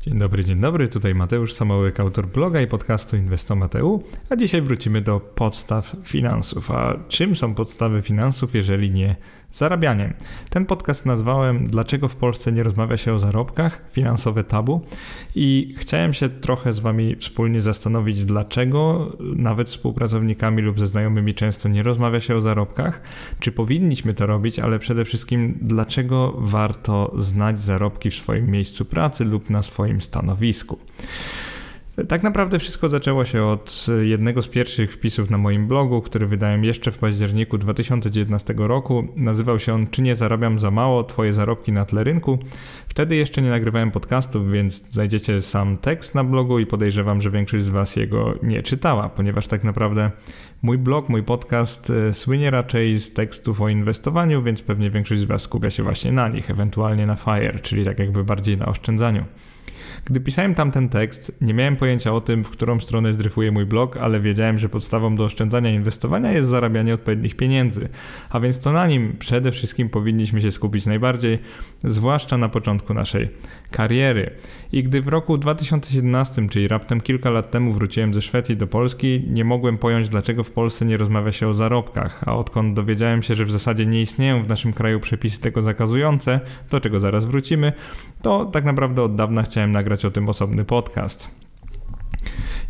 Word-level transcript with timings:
Dzień 0.00 0.18
dobry, 0.18 0.44
dzień 0.44 0.60
dobry. 0.60 0.88
Tutaj 0.88 1.14
Mateusz 1.14 1.52
Samołyk, 1.52 2.00
autor 2.00 2.26
bloga 2.26 2.60
i 2.60 2.66
podcastu 2.66 3.16
Inwestomateu, 3.16 4.02
a 4.30 4.36
dzisiaj 4.36 4.62
wrócimy 4.62 5.00
do 5.00 5.20
podstaw 5.20 5.96
finansów. 6.04 6.70
A 6.70 6.98
czym 7.08 7.36
są 7.36 7.54
podstawy 7.54 8.02
finansów, 8.02 8.54
jeżeli 8.54 8.90
nie 8.90 9.16
zarabianiem? 9.52 10.14
Ten 10.50 10.66
podcast 10.66 11.06
nazwałem 11.06 11.66
Dlaczego 11.66 12.08
w 12.08 12.16
Polsce 12.16 12.52
nie 12.52 12.62
rozmawia 12.62 12.96
się 12.96 13.12
o 13.12 13.18
zarobkach? 13.18 13.84
Finansowe 13.92 14.44
tabu. 14.44 14.80
I 15.34 15.74
chciałem 15.78 16.12
się 16.12 16.28
trochę 16.28 16.72
z 16.72 16.78
Wami 16.78 17.16
wspólnie 17.16 17.60
zastanowić, 17.60 18.24
dlaczego 18.24 19.12
nawet 19.20 19.68
z 19.68 19.72
współpracownikami 19.72 20.62
lub 20.62 20.78
ze 20.78 20.86
znajomymi 20.86 21.34
często 21.34 21.68
nie 21.68 21.82
rozmawia 21.82 22.20
się 22.20 22.36
o 22.36 22.40
zarobkach. 22.40 23.02
Czy 23.40 23.52
powinniśmy 23.52 24.14
to 24.14 24.26
robić, 24.26 24.58
ale 24.58 24.78
przede 24.78 25.04
wszystkim, 25.04 25.58
dlaczego 25.62 26.34
warto 26.38 27.12
znać 27.16 27.60
zarobki 27.60 28.10
w 28.10 28.14
swoim 28.14 28.50
miejscu 28.50 28.84
pracy 28.84 29.24
lub 29.24 29.50
na 29.50 29.62
swoim 29.62 29.89
swoim 29.90 30.00
stanowisku. 30.00 30.78
Tak 32.08 32.22
naprawdę 32.22 32.58
wszystko 32.58 32.88
zaczęło 32.88 33.24
się 33.24 33.44
od 33.44 33.86
jednego 34.02 34.42
z 34.42 34.48
pierwszych 34.48 34.92
wpisów 34.92 35.30
na 35.30 35.38
moim 35.38 35.66
blogu, 35.66 36.02
który 36.02 36.26
wydałem 36.26 36.64
jeszcze 36.64 36.90
w 36.90 36.98
październiku 36.98 37.58
2019 37.58 38.54
roku. 38.56 39.08
Nazywał 39.16 39.58
się 39.58 39.74
on 39.74 39.86
Czy 39.86 40.02
nie 40.02 40.16
zarabiam 40.16 40.58
za 40.58 40.70
mało? 40.70 41.04
Twoje 41.04 41.32
zarobki 41.32 41.72
na 41.72 41.84
tle 41.84 42.04
rynku. 42.04 42.38
Wtedy 42.88 43.16
jeszcze 43.16 43.42
nie 43.42 43.50
nagrywałem 43.50 43.90
podcastów, 43.90 44.50
więc 44.50 44.84
znajdziecie 44.88 45.42
sam 45.42 45.78
tekst 45.78 46.14
na 46.14 46.24
blogu 46.24 46.58
i 46.58 46.66
podejrzewam, 46.66 47.20
że 47.20 47.30
większość 47.30 47.64
z 47.64 47.68
Was 47.68 47.96
jego 47.96 48.34
nie 48.42 48.62
czytała, 48.62 49.08
ponieważ 49.08 49.46
tak 49.46 49.64
naprawdę 49.64 50.10
mój 50.62 50.78
blog, 50.78 51.08
mój 51.08 51.22
podcast 51.22 51.90
e, 51.90 52.12
słynie 52.12 52.50
raczej 52.50 53.00
z 53.00 53.12
tekstów 53.12 53.60
o 53.60 53.68
inwestowaniu, 53.68 54.42
więc 54.42 54.62
pewnie 54.62 54.90
większość 54.90 55.20
z 55.20 55.24
Was 55.24 55.42
skupia 55.42 55.70
się 55.70 55.82
właśnie 55.82 56.12
na 56.12 56.28
nich, 56.28 56.50
ewentualnie 56.50 57.06
na 57.06 57.16
FIRE, 57.16 57.58
czyli 57.58 57.84
tak 57.84 57.98
jakby 57.98 58.24
bardziej 58.24 58.56
na 58.56 58.66
oszczędzaniu. 58.66 59.24
Gdy 60.04 60.20
pisałem 60.20 60.54
tamten 60.54 60.88
tekst, 60.88 61.36
nie 61.40 61.54
miałem 61.54 61.76
pojęcia 61.76 62.12
o 62.12 62.20
tym, 62.20 62.44
w 62.44 62.50
którą 62.50 62.80
stronę 62.80 63.12
zdryfuje 63.12 63.52
mój 63.52 63.66
blog, 63.66 63.96
ale 63.96 64.20
wiedziałem, 64.20 64.58
że 64.58 64.68
podstawą 64.68 65.16
do 65.16 65.24
oszczędzania 65.24 65.70
i 65.70 65.74
inwestowania 65.74 66.32
jest 66.32 66.48
zarabianie 66.48 66.94
odpowiednich 66.94 67.36
pieniędzy. 67.36 67.88
A 68.30 68.40
więc 68.40 68.60
to 68.60 68.72
na 68.72 68.86
nim 68.86 69.16
przede 69.18 69.52
wszystkim 69.52 69.88
powinniśmy 69.88 70.42
się 70.42 70.52
skupić 70.52 70.86
najbardziej, 70.86 71.38
zwłaszcza 71.84 72.38
na 72.38 72.48
początku 72.48 72.94
naszej 72.94 73.28
kariery. 73.70 74.30
I 74.72 74.82
gdy 74.82 75.02
w 75.02 75.08
roku 75.08 75.38
2017, 75.38 76.48
czyli 76.48 76.68
raptem 76.68 77.00
kilka 77.00 77.30
lat 77.30 77.50
temu 77.50 77.72
wróciłem 77.72 78.14
ze 78.14 78.22
Szwecji 78.22 78.56
do 78.56 78.66
Polski, 78.66 79.24
nie 79.28 79.44
mogłem 79.44 79.78
pojąć, 79.78 80.08
dlaczego 80.08 80.44
w 80.44 80.50
Polsce 80.50 80.84
nie 80.84 80.96
rozmawia 80.96 81.32
się 81.32 81.48
o 81.48 81.54
zarobkach, 81.54 82.20
a 82.26 82.36
odkąd 82.36 82.76
dowiedziałem 82.76 83.22
się, 83.22 83.34
że 83.34 83.44
w 83.44 83.50
zasadzie 83.50 83.86
nie 83.86 84.02
istnieją 84.02 84.42
w 84.42 84.48
naszym 84.48 84.72
kraju 84.72 85.00
przepisy 85.00 85.40
tego 85.40 85.62
zakazujące, 85.62 86.40
do 86.70 86.80
czego 86.80 87.00
zaraz 87.00 87.24
wrócimy, 87.24 87.72
to 88.22 88.44
tak 88.44 88.64
naprawdę 88.64 89.02
od 89.02 89.14
dawna 89.14 89.42
chciałem 89.42 89.72
nagrać 89.72 89.89
o 90.04 90.10
tym 90.10 90.28
osobny 90.28 90.64
podcast. 90.64 91.30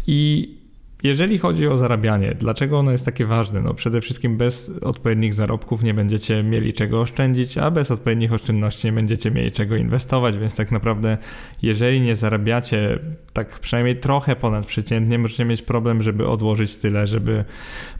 I 0.07 0.61
jeżeli 1.03 1.39
chodzi 1.39 1.69
o 1.69 1.79
zarabianie, 1.79 2.35
dlaczego 2.39 2.79
ono 2.79 2.93
jest 2.93 3.05
takie 3.05 3.27
ważne? 3.27 3.61
No 3.61 3.75
przede 3.75 4.01
wszystkim 4.01 4.37
bez 4.37 4.71
odpowiednich 4.83 5.35
zarobków 5.35 5.83
nie 5.83 5.95
będziecie 5.95 6.43
mieli 6.43 6.73
czego 6.73 7.01
oszczędzić, 7.01 7.59
a 7.59 7.71
bez 7.71 7.91
odpowiednich 7.91 8.33
oszczędności 8.33 8.87
nie 8.87 8.93
będziecie 8.93 9.31
mieli 9.31 9.53
czego 9.53 9.77
inwestować, 9.77 10.39
więc 10.39 10.55
tak 10.55 10.71
naprawdę 10.71 11.19
jeżeli 11.63 12.01
nie 12.01 12.17
zarabiacie 12.17 12.99
tak 13.33 13.59
przynajmniej 13.59 13.97
trochę 13.97 14.37
ponadprzeciętnie, 14.37 15.19
możecie 15.19 15.45
mieć 15.45 15.63
problem, 15.63 16.03
żeby 16.03 16.29
odłożyć 16.29 16.77
tyle, 16.77 17.07
żeby 17.07 17.45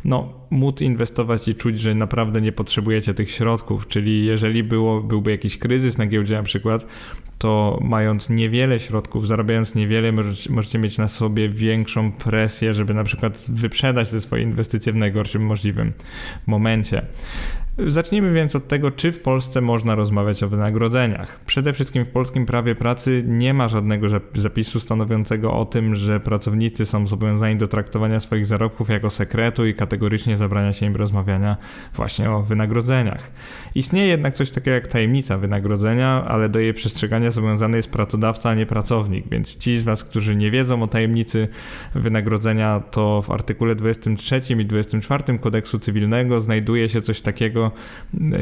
no, 0.05 0.40
móc 0.51 0.81
inwestować 0.81 1.49
i 1.49 1.55
czuć, 1.55 1.79
że 1.79 1.95
naprawdę 1.95 2.41
nie 2.41 2.53
potrzebujecie 2.53 3.15
tych 3.15 3.31
środków, 3.31 3.89
czyli 3.89 4.27
jeżeli 4.27 4.63
było, 4.63 5.01
byłby 5.01 5.31
jakiś 5.31 5.59
kryzys 5.59 5.99
na 5.99 6.07
giełdzie 6.07 6.35
na 6.35 6.43
przykład, 6.43 6.87
to 7.39 7.79
mając 7.83 8.31
niewiele 8.31 8.81
środków, 8.81 9.27
zarabiając 9.27 9.75
niewiele, 9.75 10.13
możecie, 10.13 10.53
możecie 10.53 10.79
mieć 10.79 10.99
na 10.99 11.09
sobie 11.09 11.49
większą 11.49 12.13
presję, 12.13 12.75
żeby 12.75 12.95
na 12.95 13.05
przykład 13.05 13.45
wyprzedać 13.49 14.11
te 14.11 14.21
swoje 14.21 14.43
inwestycje 14.43 14.93
w 14.93 14.97
najgorszym 14.97 15.43
możliwym 15.43 15.93
momencie. 16.47 17.07
Zacznijmy 17.79 18.33
więc 18.33 18.57
od 18.57 18.69
tego, 18.69 18.91
czy 18.91 19.13
w 19.13 19.21
Polsce 19.21 19.61
można 19.61 19.95
rozmawiać 19.95 20.43
o 20.43 20.49
wynagrodzeniach. 20.49 21.41
Przede 21.47 21.73
wszystkim 21.73 22.05
w 22.05 22.09
polskim 22.09 22.47
prawie 22.47 22.75
pracy 22.75 23.25
nie 23.27 23.55
ma 23.55 23.69
żadnego 23.69 24.07
zapisu 24.35 24.81
stanowiącego 24.81 25.53
o 25.53 25.65
tym, 25.65 25.95
że 25.95 26.21
pracownicy 26.21 26.87
są 26.87 27.07
zobowiązani 27.07 27.57
do 27.57 27.69
traktowania 27.69 28.21
swoich 28.21 28.47
zarobków 28.47 28.89
jako 28.89 29.11
sekretu 29.11 29.67
i 29.67 29.75
kategorycznie 29.75 30.37
zabrania 30.37 30.73
się 30.73 30.87
im 30.87 30.97
rozmawiania 30.97 31.57
właśnie 31.95 32.31
o 32.31 32.43
wynagrodzeniach. 32.43 33.31
Istnieje 33.75 34.09
jednak 34.09 34.35
coś 34.35 34.51
takiego 34.51 34.75
jak 34.75 34.89
tajemnica 34.89 35.39
wynagrodzenia, 35.39 36.25
ale 36.29 36.49
do 36.49 36.59
jej 36.59 36.75
przestrzegania 36.75 37.31
zobowiązany 37.31 37.77
jest 37.77 37.91
pracodawca, 37.91 38.51
a 38.51 38.55
nie 38.55 38.67
pracownik, 38.67 39.29
więc 39.31 39.57
ci 39.57 39.79
z 39.79 39.85
Was, 39.85 40.05
którzy 40.05 40.37
nie 40.37 40.51
wiedzą 40.51 40.83
o 40.83 40.87
tajemnicy 40.89 41.49
wynagrodzenia, 41.95 42.81
to 42.91 43.23
w 43.23 43.31
artykule 43.31 43.75
23 43.75 44.41
i 44.59 44.67
24 44.67 45.39
kodeksu 45.39 45.79
cywilnego 45.79 46.41
znajduje 46.41 46.89
się 46.89 47.03
coś 47.03 47.21
takiego 47.21 47.60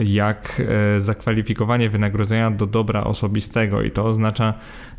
jak 0.04 0.62
e, 0.96 1.00
zakwalifikowanie 1.00 1.90
wynagrodzenia 1.90 2.50
do 2.50 2.66
dobra 2.66 3.04
osobistego. 3.04 3.82
I 3.82 3.90
to 3.90 4.04
oznacza 4.04 4.54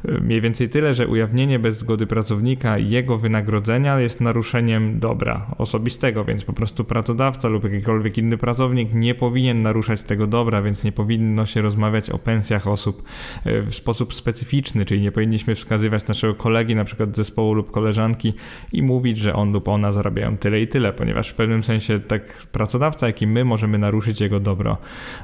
e, 0.06 0.12
mniej 0.12 0.42
więcej 0.42 0.70
tyle, 0.70 0.94
że 0.94 1.08
ujawnienie 1.08 1.60
bez 1.60 1.78
zgody 1.78 2.08
pracownika 2.08 2.78
jego 2.78 3.18
wynagrodzenia 3.18 4.00
jest 4.00 4.22
naruszeniem 4.22 5.00
dobra 5.00 5.48
osobistego, 5.58 6.26
więc 6.26 6.46
po 6.46 6.54
prostu 6.54 6.84
pracodawca 6.84 7.48
lub 7.48 7.64
jakikolwiek 7.64 8.18
inny 8.18 8.38
pracownik 8.38 8.94
nie 8.94 9.16
powinien 9.16 9.62
naruszać 9.62 10.04
tego 10.04 10.28
dobra, 10.28 10.62
więc 10.62 10.84
nie 10.84 10.92
powinno 10.92 11.46
się 11.46 11.62
rozmawiać 11.62 12.10
o 12.10 12.20
pensjach 12.20 12.68
osób 12.68 13.04
e, 13.46 13.62
w 13.62 13.76
sposób 13.76 14.14
specyficzny, 14.14 14.86
czyli 14.86 15.02
nie 15.02 15.12
powinniśmy 15.12 15.56
wskazywać 15.56 16.08
naszego 16.08 16.36
kolegi, 16.36 16.76
na 16.76 16.84
przykład 16.84 17.16
zespołu 17.16 17.54
lub 17.54 17.72
koleżanki 17.72 18.34
i 18.74 18.84
mówić, 18.84 19.18
że 19.18 19.34
on 19.34 19.52
lub 19.52 19.68
ona 19.68 19.92
zarabiają 19.92 20.38
tyle 20.38 20.62
i 20.62 20.68
tyle, 20.68 20.94
ponieważ 20.94 21.30
w 21.30 21.36
pewnym 21.36 21.64
sensie 21.64 22.00
tak 22.00 22.48
pracodawca, 22.52 23.08
jak 23.08 23.22
i 23.22 23.28
my 23.28 23.46
możemy 23.46 23.78
naruszyć 23.78 24.09
jego 24.20 24.40
dobro 24.40 24.78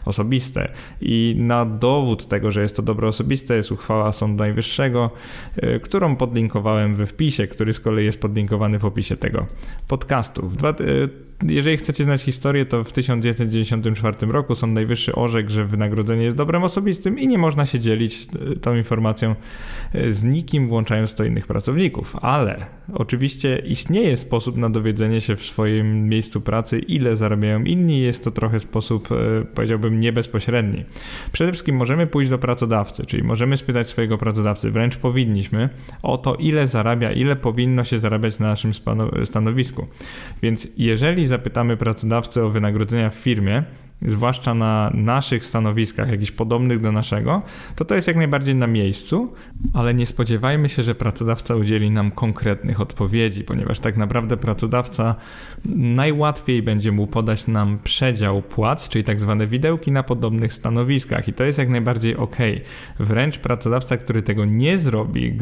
osobiste. 0.06 0.72
I 1.02 1.36
na 1.38 1.66
dowód 1.66 2.28
tego, 2.28 2.52
że 2.52 2.62
jest 2.62 2.76
to 2.76 2.82
dobro 2.82 3.08
osobiste, 3.08 3.56
jest 3.56 3.72
uchwała 3.72 4.12
Sądu 4.12 4.44
Najwyższego, 4.44 5.12
y, 5.58 5.80
którą 5.80 6.16
podlinkowałem 6.16 6.96
we 6.96 7.06
wpisie, 7.06 7.48
który 7.48 7.74
z 7.74 7.80
kolei 7.80 8.06
jest 8.06 8.22
podlinkowany 8.22 8.80
w 8.80 8.86
opisie 8.86 9.18
tego 9.18 9.46
podcastu. 9.88 10.52
Y, 10.82 11.26
jeżeli 11.44 11.78
chcecie 11.78 12.04
znać 12.04 12.22
historię, 12.22 12.66
to 12.66 12.84
w 12.84 12.92
1994 12.92 14.32
roku 14.32 14.56
Sąd 14.56 14.74
Najwyższy 14.74 15.16
orzekł, 15.16 15.50
że 15.50 15.66
wynagrodzenie 15.66 16.24
jest 16.24 16.38
dobrem 16.38 16.64
osobistym 16.64 17.20
i 17.20 17.28
nie 17.28 17.38
można 17.38 17.66
się 17.66 17.80
dzielić 17.80 18.28
e, 18.52 18.56
tą 18.56 18.76
informacją 18.76 19.36
z 20.10 20.24
nikim, 20.24 20.68
włączając 20.68 21.16
to 21.16 21.24
innych 21.24 21.48
pracowników. 21.48 22.16
Ale 22.22 22.66
oczywiście 22.94 23.58
istnieje 23.58 24.18
sposób 24.18 24.58
na 24.58 24.70
dowiedzenie 24.70 25.22
się 25.22 25.36
w 25.36 25.46
swoim 25.46 26.10
miejscu 26.10 26.42
pracy, 26.42 26.80
ile 26.80 27.16
zarabiają 27.16 27.64
inni. 27.64 28.02
Jest 28.02 28.24
to 28.24 28.32
trochę 28.32 28.60
sposób, 28.76 29.10
e, 29.12 29.16
powiedziałbym, 29.54 30.00
niebezpośredni. 30.00 30.84
Przede 31.32 31.52
wszystkim 31.52 31.76
możemy 31.76 32.08
pójść 32.08 32.30
do 32.30 32.38
pracodawcy, 32.38 33.06
czyli 33.06 33.24
możemy 33.24 33.58
spytać 33.58 33.88
swojego 33.88 34.18
pracodawcy, 34.18 34.72
wręcz 34.72 34.98
powinniśmy, 34.98 35.70
o 36.04 36.18
to, 36.18 36.36
ile 36.36 36.68
zarabia, 36.68 37.12
ile 37.12 37.36
powinno 37.36 37.84
się 37.84 38.00
zarabiać 38.00 38.40
na 38.40 38.48
naszym 38.48 38.72
stanowisku. 39.26 39.88
Więc 40.42 40.68
jeżeli 40.78 41.28
zapytamy 41.28 41.78
pracodawcę 41.78 42.44
o 42.44 42.50
wynagrodzenia 42.50 43.10
w 43.10 43.16
firmie, 43.16 43.64
zwłaszcza 44.02 44.54
na 44.54 44.92
naszych 44.94 45.46
stanowiskach, 45.46 46.10
jakichś 46.10 46.32
podobnych 46.32 46.82
do 46.82 46.92
naszego, 46.92 47.42
to 47.76 47.86
to 47.86 47.96
jest 47.96 48.08
jak 48.08 48.18
najbardziej 48.18 48.56
na 48.56 48.68
miejscu, 48.68 49.34
ale 49.74 49.94
nie 49.94 50.06
spodziewajmy 50.06 50.70
się, 50.70 50.84
że 50.84 50.96
pracodawca 50.96 51.56
udzieli 51.56 51.92
nam 51.92 52.12
konkretnych 52.12 52.82
odpowiedzi, 52.82 53.44
ponieważ 53.44 53.80
tak 53.80 53.98
naprawdę 53.98 54.38
pracodawca 54.38 55.16
najłatwiej 55.76 56.64
będzie 56.64 56.92
mu 56.92 57.08
podać 57.08 57.48
nam 57.48 57.80
przedział 57.84 58.42
płac, 58.42 58.90
czyli 58.90 59.04
tak 59.04 59.20
zwane 59.20 59.48
widełki 59.48 59.92
na 59.92 60.04
podobnych 60.04 60.54
stanowiskach 60.54 61.28
i 61.28 61.34
to 61.34 61.44
jest 61.44 61.58
jak 61.58 61.70
najbardziej 61.70 62.16
ok. 62.16 62.38
Wręcz 63.00 63.40
pracodawca, 63.40 63.98
który 63.98 64.22
tego 64.22 64.46
nie 64.46 64.78
zrobi, 64.78 65.38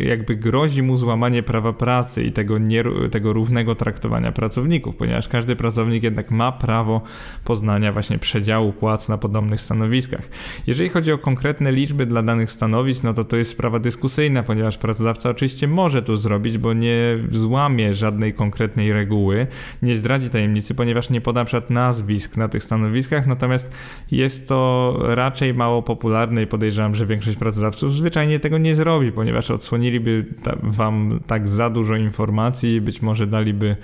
jakby 0.00 0.36
grozi 0.36 0.82
mu 0.82 0.96
złamanie 0.96 1.42
prawa 1.42 1.72
pracy 1.72 2.22
i 2.22 2.32
tego, 2.32 2.58
nie, 2.58 2.84
tego 3.10 3.32
równego 3.32 3.74
traktowania 3.74 4.32
pracowników, 4.32 4.96
ponieważ 4.96 5.28
każdy 5.28 5.56
pracownik 5.56 6.02
jednak 6.02 6.30
ma 6.30 6.52
prawo 6.52 7.02
poznania 7.44 7.92
właśnie 7.92 8.18
przedziału 8.18 8.72
płac 8.72 9.08
na 9.08 9.18
podobnych 9.18 9.60
stanowiskach. 9.60 10.28
Jeżeli 10.66 10.88
chodzi 10.88 11.12
o 11.12 11.18
konkretne 11.18 11.72
liczby 11.72 12.06
dla 12.06 12.22
danych 12.22 12.52
stanowisk, 12.52 13.04
no 13.04 13.14
to 13.14 13.24
to 13.24 13.36
jest 13.36 13.50
sprawa 13.50 13.78
dyskusyjna, 13.78 14.42
ponieważ 14.42 14.78
pracodawca 14.78 15.30
oczywiście 15.30 15.68
może 15.68 16.02
to 16.02 16.16
zrobić, 16.16 16.58
bo 16.58 16.72
nie 16.72 17.18
złamie 17.30 17.94
żadnej 17.94 18.34
konkretnej 18.34 18.92
reguły, 18.92 19.46
nie 19.82 19.96
zdradzi 19.96 20.30
tajemnicy, 20.30 20.74
ponieważ 20.74 21.10
nie 21.10 21.20
poda 21.20 21.44
przykład 21.44 21.70
nazwisk 21.70 22.36
na 22.36 22.48
tych 22.48 22.64
stanowiskach, 22.64 23.26
natomiast 23.26 23.74
jest 24.10 24.48
to 24.48 24.98
raczej 25.02 25.54
mało 25.54 25.82
popularne 25.82 26.42
i 26.42 26.46
podejrzewam, 26.46 26.94
że 26.94 27.06
większość 27.06 27.36
pracodawców 27.36 27.94
zwyczajnie 27.94 28.38
tego 28.40 28.58
nie 28.58 28.74
zrobi, 28.74 29.12
ponieważ 29.12 29.50
odsłoniliby 29.50 30.26
wam 30.62 31.20
tak 31.26 31.48
za 31.48 31.70
dużo 31.70 31.96
informacji 31.96 32.74
i 32.74 32.80
być 32.80 33.02
może 33.02 33.26
daliby 33.26 33.76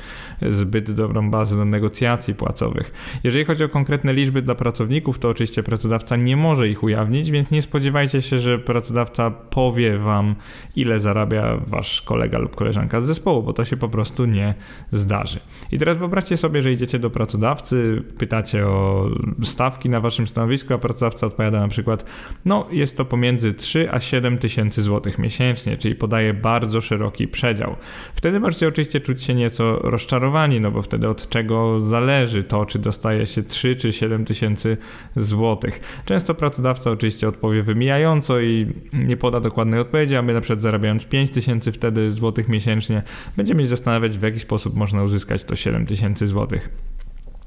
zbyt 0.42 0.90
dobrą 0.90 1.30
bazę 1.30 1.56
do 1.56 1.64
negocjacji 1.64 2.34
płacowych. 2.34 3.17
Jeżeli 3.24 3.44
chodzi 3.44 3.64
o 3.64 3.68
konkretne 3.68 4.12
liczby 4.12 4.42
dla 4.42 4.54
pracowników, 4.54 5.18
to 5.18 5.28
oczywiście 5.28 5.62
pracodawca 5.62 6.16
nie 6.16 6.36
może 6.36 6.68
ich 6.68 6.82
ujawnić, 6.82 7.30
więc 7.30 7.50
nie 7.50 7.62
spodziewajcie 7.62 8.22
się, 8.22 8.38
że 8.38 8.58
pracodawca 8.58 9.30
powie 9.30 9.98
wam, 9.98 10.34
ile 10.76 11.00
zarabia 11.00 11.56
wasz 11.66 12.02
kolega 12.02 12.38
lub 12.38 12.56
koleżanka 12.56 13.00
z 13.00 13.04
zespołu, 13.04 13.42
bo 13.42 13.52
to 13.52 13.64
się 13.64 13.76
po 13.76 13.88
prostu 13.88 14.24
nie 14.24 14.54
zdarzy. 14.90 15.40
I 15.72 15.78
teraz 15.78 15.98
wyobraźcie 15.98 16.36
sobie, 16.36 16.62
że 16.62 16.72
idziecie 16.72 16.98
do 16.98 17.10
pracodawcy, 17.10 18.02
pytacie 18.18 18.66
o 18.66 19.06
stawki 19.42 19.88
na 19.88 20.00
waszym 20.00 20.26
stanowisku, 20.26 20.74
a 20.74 20.78
pracodawca 20.78 21.26
odpowiada 21.26 21.60
na 21.60 21.68
przykład, 21.68 22.04
no 22.44 22.66
jest 22.70 22.96
to 22.96 23.04
pomiędzy 23.04 23.52
3 23.52 23.88
a 23.90 24.00
7 24.00 24.38
tysięcy 24.38 24.82
złotych 24.82 25.18
miesięcznie, 25.18 25.76
czyli 25.76 25.94
podaje 25.94 26.34
bardzo 26.34 26.80
szeroki 26.80 27.28
przedział. 27.28 27.76
Wtedy 28.14 28.40
możecie 28.40 28.68
oczywiście 28.68 29.00
czuć 29.00 29.22
się 29.22 29.34
nieco 29.34 29.78
rozczarowani, 29.78 30.60
no 30.60 30.70
bo 30.70 30.82
wtedy 30.82 31.08
od 31.08 31.28
czego 31.28 31.80
zależy 31.80 32.44
to, 32.44 32.66
czy 32.66 32.78
dostaje 33.08 33.26
się 33.26 33.42
3 33.42 33.76
czy 33.76 33.92
7 33.92 34.24
tysięcy 34.24 34.76
złotych. 35.16 36.02
Często 36.04 36.34
pracodawca 36.34 36.90
oczywiście 36.90 37.28
odpowie 37.28 37.62
wymijająco 37.62 38.40
i 38.40 38.66
nie 38.92 39.16
poda 39.16 39.40
dokładnej 39.40 39.80
odpowiedzi, 39.80 40.16
a 40.16 40.22
my 40.22 40.34
na 40.34 40.40
przykład 40.40 40.60
zarabiając 40.60 41.04
5 41.04 41.30
tysięcy 41.30 41.72
wtedy 41.72 42.12
złotych 42.12 42.48
miesięcznie, 42.48 43.02
będziemy 43.36 43.62
się 43.62 43.68
zastanawiać 43.68 44.18
w 44.18 44.22
jaki 44.22 44.40
sposób 44.40 44.76
można 44.76 45.02
uzyskać 45.02 45.44
to 45.44 45.56
7 45.56 45.86
tysięcy 45.86 46.28
złotych 46.28 46.68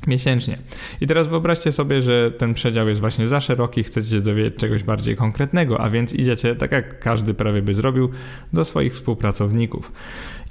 miesięcznie. 0.07 0.57
I 1.01 1.07
teraz 1.07 1.27
wyobraźcie 1.27 1.71
sobie, 1.71 2.01
że 2.01 2.31
ten 2.31 2.53
przedział 2.53 2.87
jest 2.87 3.01
właśnie 3.01 3.27
za 3.27 3.41
szeroki, 3.41 3.83
chcecie 3.83 4.09
się 4.09 4.21
dowiedzieć 4.21 4.55
czegoś 4.55 4.83
bardziej 4.83 5.15
konkretnego, 5.15 5.81
a 5.81 5.89
więc 5.89 6.13
idziecie, 6.13 6.55
tak 6.55 6.71
jak 6.71 6.99
każdy 6.99 7.33
prawie 7.33 7.61
by 7.61 7.73
zrobił, 7.73 8.09
do 8.53 8.65
swoich 8.65 8.93
współpracowników. 8.93 9.91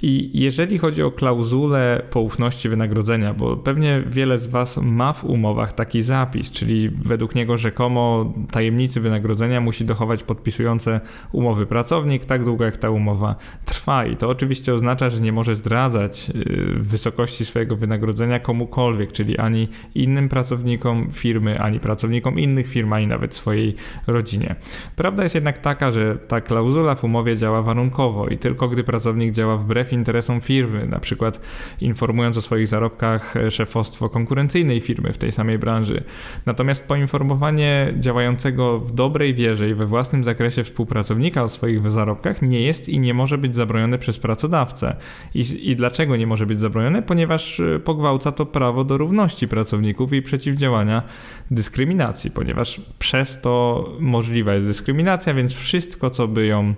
I 0.03 0.31
jeżeli 0.33 0.77
chodzi 0.77 1.03
o 1.03 1.11
klauzulę 1.11 2.01
poufności 2.09 2.69
wynagrodzenia, 2.69 3.33
bo 3.33 3.57
pewnie 3.57 4.03
wiele 4.07 4.39
z 4.39 4.47
Was 4.47 4.77
ma 4.77 5.13
w 5.13 5.23
umowach 5.23 5.73
taki 5.73 6.01
zapis, 6.01 6.51
czyli 6.51 6.89
według 6.89 7.35
niego 7.35 7.57
rzekomo 7.57 8.33
tajemnicy 8.51 9.01
wynagrodzenia 9.01 9.61
musi 9.61 9.85
dochować 9.85 10.23
podpisujące 10.23 11.01
umowy 11.31 11.65
pracownik 11.65 12.25
tak 12.25 12.43
długo 12.43 12.65
jak 12.65 12.77
ta 12.77 12.89
umowa 12.89 13.35
trwa. 13.65 14.05
I 14.05 14.17
to 14.17 14.29
oczywiście 14.29 14.73
oznacza, 14.73 15.09
że 15.09 15.21
nie 15.21 15.31
może 15.31 15.55
zdradzać 15.55 16.31
y, 16.35 16.73
wysokości 16.79 17.45
swojego 17.45 17.75
wynagrodzenia 17.75 18.39
komukolwiek, 18.39 19.11
czyli 19.11 19.37
ani 19.37 19.67
innym 19.95 20.29
pracownikom 20.29 21.09
firmy, 21.13 21.59
ani 21.59 21.79
pracownikom 21.79 22.39
innych 22.39 22.67
firm, 22.67 22.93
ani 22.93 23.07
nawet 23.07 23.35
swojej 23.35 23.75
rodzinie. 24.07 24.55
Prawda 24.95 25.23
jest 25.23 25.35
jednak 25.35 25.57
taka, 25.57 25.91
że 25.91 26.15
ta 26.15 26.41
klauzula 26.41 26.95
w 26.95 27.03
umowie 27.03 27.37
działa 27.37 27.61
warunkowo 27.61 28.27
i 28.27 28.37
tylko 28.37 28.67
gdy 28.67 28.83
pracownik 28.83 29.31
działa 29.31 29.57
wbrew 29.57 29.90
interesom 29.93 30.41
firmy, 30.41 30.87
na 30.87 30.99
przykład 30.99 31.41
informując 31.81 32.37
o 32.37 32.41
swoich 32.41 32.67
zarobkach 32.67 33.33
szefostwo 33.49 34.09
konkurencyjnej 34.09 34.81
firmy 34.81 35.13
w 35.13 35.17
tej 35.17 35.31
samej 35.31 35.59
branży. 35.59 36.03
Natomiast 36.45 36.87
poinformowanie 36.87 37.93
działającego 37.99 38.79
w 38.79 38.91
dobrej 38.91 39.33
wierze 39.33 39.69
i 39.69 39.73
we 39.73 39.85
własnym 39.85 40.23
zakresie 40.23 40.63
współpracownika 40.63 41.43
o 41.43 41.49
swoich 41.49 41.91
zarobkach 41.91 42.41
nie 42.41 42.61
jest 42.61 42.89
i 42.89 42.99
nie 42.99 43.13
może 43.13 43.37
być 43.37 43.55
zabronione 43.55 43.97
przez 43.97 44.19
pracodawcę. 44.19 44.95
I, 45.33 45.69
i 45.69 45.75
dlaczego 45.75 46.17
nie 46.17 46.27
może 46.27 46.45
być 46.45 46.59
zabronione? 46.59 47.01
Ponieważ 47.01 47.59
e, 47.59 47.79
pogwałca 47.79 48.31
to 48.31 48.45
prawo 48.45 48.83
do 48.83 48.97
równości 48.97 49.47
pracowników 49.47 50.13
i 50.13 50.21
przeciwdziałania 50.21 51.03
dyskryminacji, 51.51 52.31
ponieważ 52.31 52.81
przez 52.99 53.41
to 53.41 53.85
możliwa 53.99 54.53
jest 54.53 54.67
dyskryminacja, 54.67 55.33
więc 55.33 55.53
wszystko, 55.53 56.09
co 56.09 56.27
by 56.27 56.45
ją 56.45 56.73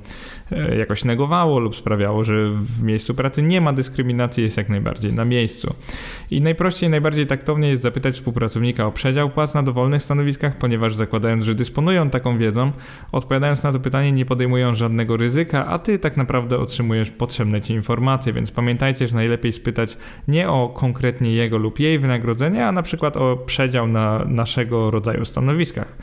e, 0.51 0.77
jakoś 0.77 1.05
negowało 1.05 1.59
lub 1.59 1.75
sprawiało, 1.75 2.23
że 2.23 2.49
w 2.51 2.83
miejscu 2.83 3.02
miejscu 3.03 3.13
pracy 3.13 3.41
nie 3.41 3.61
ma 3.61 3.73
dyskryminacji, 3.73 4.43
jest 4.43 4.57
jak 4.57 4.69
najbardziej 4.69 5.13
na 5.13 5.25
miejscu. 5.25 5.73
I 6.31 6.41
najprościej, 6.41 6.89
najbardziej 6.89 7.27
taktownie 7.27 7.69
jest 7.69 7.81
zapytać 7.81 8.15
współpracownika 8.15 8.87
o 8.87 8.91
przedział 8.91 9.29
płac 9.29 9.53
na 9.53 9.63
dowolnych 9.63 10.03
stanowiskach, 10.03 10.57
ponieważ 10.57 10.95
zakładając, 10.95 11.45
że 11.45 11.55
dysponują 11.55 12.09
taką 12.09 12.37
wiedzą, 12.37 12.71
odpowiadając 13.11 13.63
na 13.63 13.71
to 13.71 13.79
pytanie 13.79 14.11
nie 14.11 14.25
podejmują 14.25 14.75
żadnego 14.75 15.17
ryzyka, 15.17 15.67
a 15.67 15.79
ty 15.79 15.99
tak 15.99 16.17
naprawdę 16.17 16.59
otrzymujesz 16.59 17.09
potrzebne 17.11 17.61
ci 17.61 17.73
informacje, 17.73 18.33
więc 18.33 18.51
pamiętajcie, 18.51 19.07
że 19.07 19.15
najlepiej 19.15 19.51
spytać 19.53 19.97
nie 20.27 20.49
o 20.49 20.69
konkretnie 20.69 21.33
jego 21.33 21.57
lub 21.57 21.79
jej 21.79 21.99
wynagrodzenie, 21.99 22.65
a 22.65 22.71
na 22.71 22.83
przykład 22.83 23.17
o 23.17 23.37
przedział 23.37 23.87
na 23.87 24.25
naszego 24.25 24.91
rodzaju 24.91 25.25
stanowiskach. 25.25 25.97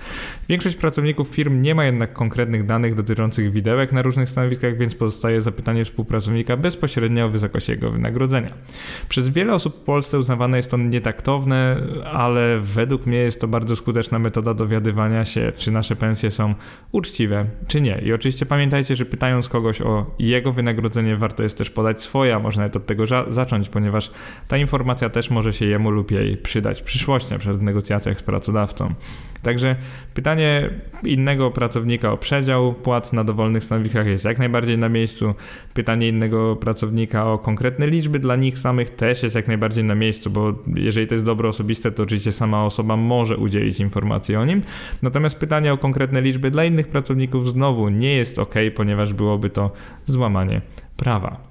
Większość 0.48 0.76
pracowników 0.76 1.28
firm 1.28 1.62
nie 1.62 1.74
ma 1.74 1.84
jednak 1.84 2.12
konkretnych 2.12 2.66
danych 2.66 2.94
dotyczących 2.94 3.52
widełek 3.52 3.92
na 3.92 4.02
różnych 4.02 4.28
stanowiskach, 4.28 4.78
więc 4.78 4.94
pozostaje 4.94 5.40
zapytanie 5.40 5.84
współpracownika 5.84 6.56
bezpośrednio 6.56 6.89
bezpośrednio 6.90 7.26
o 7.26 7.28
wysokości 7.28 7.72
jego 7.72 7.90
wynagrodzenia. 7.90 8.50
Przez 9.08 9.28
wiele 9.28 9.54
osób 9.54 9.76
w 9.76 9.80
Polsce 9.80 10.18
uznawane 10.18 10.56
jest 10.56 10.70
to 10.70 10.76
nietaktowne, 10.76 11.76
ale 12.12 12.58
według 12.58 13.06
mnie 13.06 13.18
jest 13.18 13.40
to 13.40 13.48
bardzo 13.48 13.76
skuteczna 13.76 14.18
metoda 14.18 14.54
dowiadywania 14.54 15.24
się, 15.24 15.52
czy 15.56 15.70
nasze 15.70 15.96
pensje 15.96 16.30
są 16.30 16.54
uczciwe, 16.92 17.46
czy 17.66 17.80
nie. 17.80 18.00
I 18.04 18.12
oczywiście 18.12 18.46
pamiętajcie, 18.46 18.96
że 18.96 19.04
pytając 19.04 19.48
kogoś 19.48 19.80
o 19.80 20.06
jego 20.18 20.52
wynagrodzenie, 20.52 21.16
warto 21.16 21.42
jest 21.42 21.58
też 21.58 21.70
podać 21.70 22.02
swoje, 22.02 22.34
a 22.34 22.38
można 22.38 22.62
nawet 22.62 22.76
od 22.76 22.86
tego 22.86 23.04
zacząć, 23.28 23.68
ponieważ 23.68 24.10
ta 24.48 24.56
informacja 24.56 25.10
też 25.10 25.30
może 25.30 25.52
się 25.52 25.66
jemu 25.66 25.90
lub 25.90 26.10
jej 26.10 26.36
przydać 26.36 26.80
w 26.80 26.84
przyszłości, 26.84 27.32
na 27.32 27.38
przykład 27.38 27.58
w 27.58 27.62
negocjacjach 27.62 28.18
z 28.18 28.22
pracodawcą. 28.22 28.94
Także 29.42 29.76
pytanie 30.14 30.70
innego 31.04 31.50
pracownika 31.50 32.12
o 32.12 32.16
przedział 32.16 32.74
płac 32.74 33.12
na 33.12 33.24
dowolnych 33.24 33.64
stanowiskach 33.64 34.06
jest 34.06 34.24
jak 34.24 34.38
najbardziej 34.38 34.78
na 34.78 34.88
miejscu. 34.88 35.34
Pytanie 35.74 36.08
innego 36.08 36.56
pracownika 36.56 37.26
o 37.26 37.38
konkretne 37.38 37.86
liczby 37.86 38.18
dla 38.18 38.36
nich 38.36 38.58
samych 38.58 38.90
też 38.90 39.22
jest 39.22 39.36
jak 39.36 39.48
najbardziej 39.48 39.84
na 39.84 39.94
miejscu, 39.94 40.30
bo 40.30 40.54
jeżeli 40.74 41.06
to 41.06 41.14
jest 41.14 41.24
dobro 41.24 41.48
osobiste, 41.48 41.92
to 41.92 42.02
oczywiście 42.02 42.32
sama 42.32 42.64
osoba 42.64 42.96
może 42.96 43.36
udzielić 43.36 43.80
informacji 43.80 44.36
o 44.36 44.44
nim. 44.44 44.62
Natomiast 45.02 45.38
pytanie 45.38 45.72
o 45.72 45.78
konkretne 45.78 46.20
liczby 46.20 46.50
dla 46.50 46.64
innych 46.64 46.88
pracowników 46.88 47.50
znowu 47.50 47.88
nie 47.88 48.16
jest 48.16 48.38
ok, 48.38 48.54
ponieważ 48.74 49.12
byłoby 49.12 49.50
to 49.50 49.70
złamanie 50.06 50.60
prawa. 50.96 51.49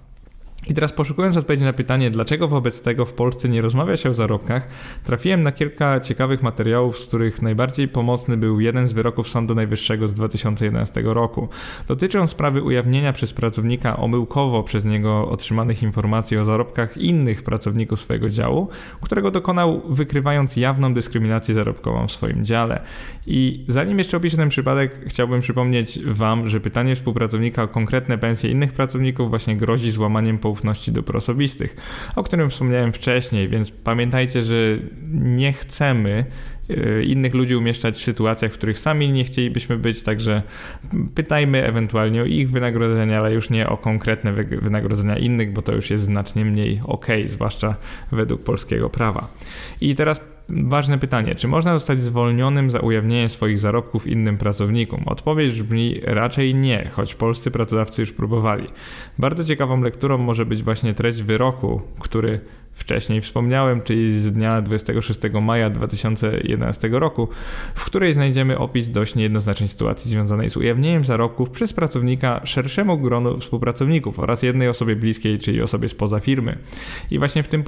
I 0.67 0.73
teraz 0.73 0.93
poszukując 0.93 1.37
odpowiedzi 1.37 1.63
na 1.63 1.73
pytanie, 1.73 2.11
dlaczego 2.11 2.47
wobec 2.47 2.81
tego 2.81 3.05
w 3.05 3.13
Polsce 3.13 3.49
nie 3.49 3.61
rozmawia 3.61 3.97
się 3.97 4.09
o 4.09 4.13
zarobkach, 4.13 4.67
trafiłem 5.03 5.41
na 5.41 5.51
kilka 5.51 5.99
ciekawych 5.99 6.43
materiałów, 6.43 6.99
z 6.99 7.07
których 7.07 7.41
najbardziej 7.41 7.87
pomocny 7.87 8.37
był 8.37 8.59
jeden 8.59 8.87
z 8.87 8.93
wyroków 8.93 9.29
Sądu 9.29 9.55
Najwyższego 9.55 10.07
z 10.07 10.13
2011 10.13 11.01
roku. 11.05 11.49
Dotyczy 11.87 12.19
on 12.19 12.27
sprawy 12.27 12.63
ujawnienia 12.63 13.13
przez 13.13 13.33
pracownika 13.33 13.97
omyłkowo 13.97 14.63
przez 14.63 14.85
niego 14.85 15.29
otrzymanych 15.29 15.83
informacji 15.83 16.37
o 16.37 16.45
zarobkach 16.45 16.97
innych 16.97 17.43
pracowników 17.43 17.99
swojego 17.99 18.29
działu, 18.29 18.67
którego 19.01 19.31
dokonał 19.31 19.81
wykrywając 19.89 20.55
jawną 20.55 20.93
dyskryminację 20.93 21.53
zarobkową 21.53 22.07
w 22.07 22.11
swoim 22.11 22.45
dziale. 22.45 22.81
I 23.27 23.65
zanim 23.67 23.97
jeszcze 23.97 24.17
opiszę 24.17 24.37
ten 24.37 24.49
przypadek, 24.49 24.99
chciałbym 25.07 25.41
przypomnieć 25.41 25.99
Wam, 26.05 26.47
że 26.47 26.59
pytanie 26.59 26.95
współpracownika 26.95 27.63
o 27.63 27.67
konkretne 27.67 28.17
pensje 28.17 28.51
innych 28.51 28.73
pracowników 28.73 29.29
właśnie 29.29 29.57
grozi 29.57 29.91
złamaniem 29.91 30.39
poufności 30.49 30.91
dóbr 30.91 31.17
osobistych, 31.17 31.75
o 32.15 32.23
którym 32.23 32.49
wspomniałem 32.49 32.93
wcześniej, 32.93 33.49
więc 33.49 33.71
pamiętajcie, 33.71 34.43
że 34.43 34.55
nie 35.11 35.53
chcemy 35.53 36.25
e, 36.69 37.03
innych 37.03 37.33
ludzi 37.33 37.55
umieszczać 37.55 37.95
w 37.95 38.03
sytuacjach, 38.03 38.51
w 38.51 38.57
których 38.57 38.79
sami 38.79 39.11
nie 39.11 39.23
chcielibyśmy 39.23 39.77
być, 39.77 40.03
także 40.03 40.43
pytajmy 41.15 41.65
ewentualnie 41.65 42.21
o 42.21 42.25
ich 42.25 42.51
wynagrodzenia, 42.51 43.19
ale 43.19 43.33
już 43.33 43.49
nie 43.49 43.69
o 43.69 43.77
konkretne 43.77 44.33
wynagrodzenia 44.61 45.17
innych, 45.17 45.53
bo 45.53 45.61
to 45.61 45.73
już 45.73 45.89
jest 45.89 46.03
znacznie 46.03 46.45
mniej 46.45 46.81
ok, 46.83 47.07
zwłaszcza 47.25 47.75
według 48.11 48.43
polskiego 48.43 48.89
prawa. 48.89 49.27
I 49.81 49.95
teraz 49.95 50.21
Ważne 50.49 50.97
pytanie, 50.97 51.35
czy 51.35 51.47
można 51.47 51.73
zostać 51.73 52.01
zwolnionym 52.01 52.71
za 52.71 52.79
ujawnienie 52.79 53.29
swoich 53.29 53.59
zarobków 53.59 54.07
innym 54.07 54.37
pracownikom? 54.37 55.03
Odpowiedź 55.05 55.61
brzmi 55.61 56.01
raczej 56.03 56.55
nie, 56.55 56.89
choć 56.91 57.15
polscy 57.15 57.51
pracodawcy 57.51 58.01
już 58.01 58.11
próbowali. 58.11 58.67
Bardzo 59.17 59.43
ciekawą 59.43 59.81
lekturą 59.81 60.17
może 60.17 60.45
być 60.45 60.63
właśnie 60.63 60.93
treść 60.93 61.23
wyroku, 61.23 61.81
który 61.99 62.39
wcześniej 62.79 63.21
wspomniałem, 63.21 63.81
czyli 63.81 64.19
z 64.19 64.31
dnia 64.31 64.61
26 64.61 65.19
maja 65.41 65.69
2011 65.69 66.89
roku, 66.91 67.27
w 67.75 67.85
której 67.85 68.13
znajdziemy 68.13 68.57
opis 68.57 68.89
dość 68.89 69.15
niejednoznacznej 69.15 69.69
sytuacji 69.69 70.11
związanej 70.11 70.49
z 70.49 70.57
ujawnieniem 70.57 71.03
zarobków 71.03 71.49
przez 71.49 71.73
pracownika 71.73 72.41
szerszemu 72.43 72.97
gronu 72.97 73.39
współpracowników 73.39 74.19
oraz 74.19 74.43
jednej 74.43 74.69
osobie 74.69 74.95
bliskiej, 74.95 75.39
czyli 75.39 75.61
osobie 75.61 75.89
spoza 75.89 76.19
firmy. 76.19 76.57
I 77.11 77.19
właśnie 77.19 77.43
w 77.43 77.47
tym 77.47 77.63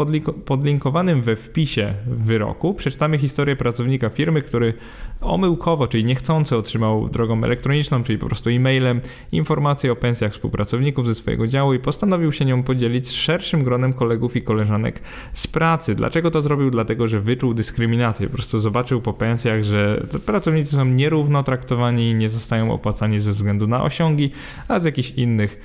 podlinkowanym 0.45 1.21
we 1.21 1.35
wpisie 1.35 1.93
wyroku 2.07 2.73
przeczytamy 2.73 3.17
historię 3.17 3.55
pracownika 3.55 4.09
firmy, 4.09 4.41
który 4.41 4.73
omyłkowo, 5.21 5.87
czyli 5.87 6.05
niechcący 6.05 6.57
otrzymał 6.57 7.09
drogą 7.09 7.43
elektroniczną, 7.43 8.03
czyli 8.03 8.19
po 8.19 8.25
prostu 8.25 8.49
e-mailem, 8.49 9.01
informację 9.31 9.91
o 9.91 9.95
pensjach 9.95 10.31
współpracowników 10.31 11.07
ze 11.07 11.15
swojego 11.15 11.47
działu 11.47 11.73
i 11.73 11.79
postanowił 11.79 12.31
się 12.31 12.45
nią 12.45 12.63
podzielić 12.63 13.07
z 13.07 13.11
szerszym 13.11 13.63
gronem 13.63 13.93
kolegów 13.93 14.35
i 14.35 14.41
koleżanek 14.41 15.00
z 15.33 15.47
pracy. 15.47 15.95
Dlaczego 15.95 16.31
to 16.31 16.41
zrobił? 16.41 16.71
Dlatego, 16.71 17.07
że 17.07 17.19
wyczuł 17.19 17.53
dyskryminację. 17.53 18.27
Po 18.27 18.33
prostu 18.33 18.59
zobaczył 18.59 19.01
po 19.01 19.13
pensjach, 19.13 19.63
że 19.63 20.05
pracownicy 20.25 20.75
są 20.75 20.85
nierówno 20.85 21.43
traktowani 21.43 22.09
i 22.09 22.15
nie 22.15 22.29
zostają 22.29 22.73
opłacani 22.73 23.19
ze 23.19 23.31
względu 23.31 23.67
na 23.67 23.83
osiągi, 23.83 24.31
a 24.67 24.79
z 24.79 24.83
jakichś 24.83 25.11
innych 25.11 25.59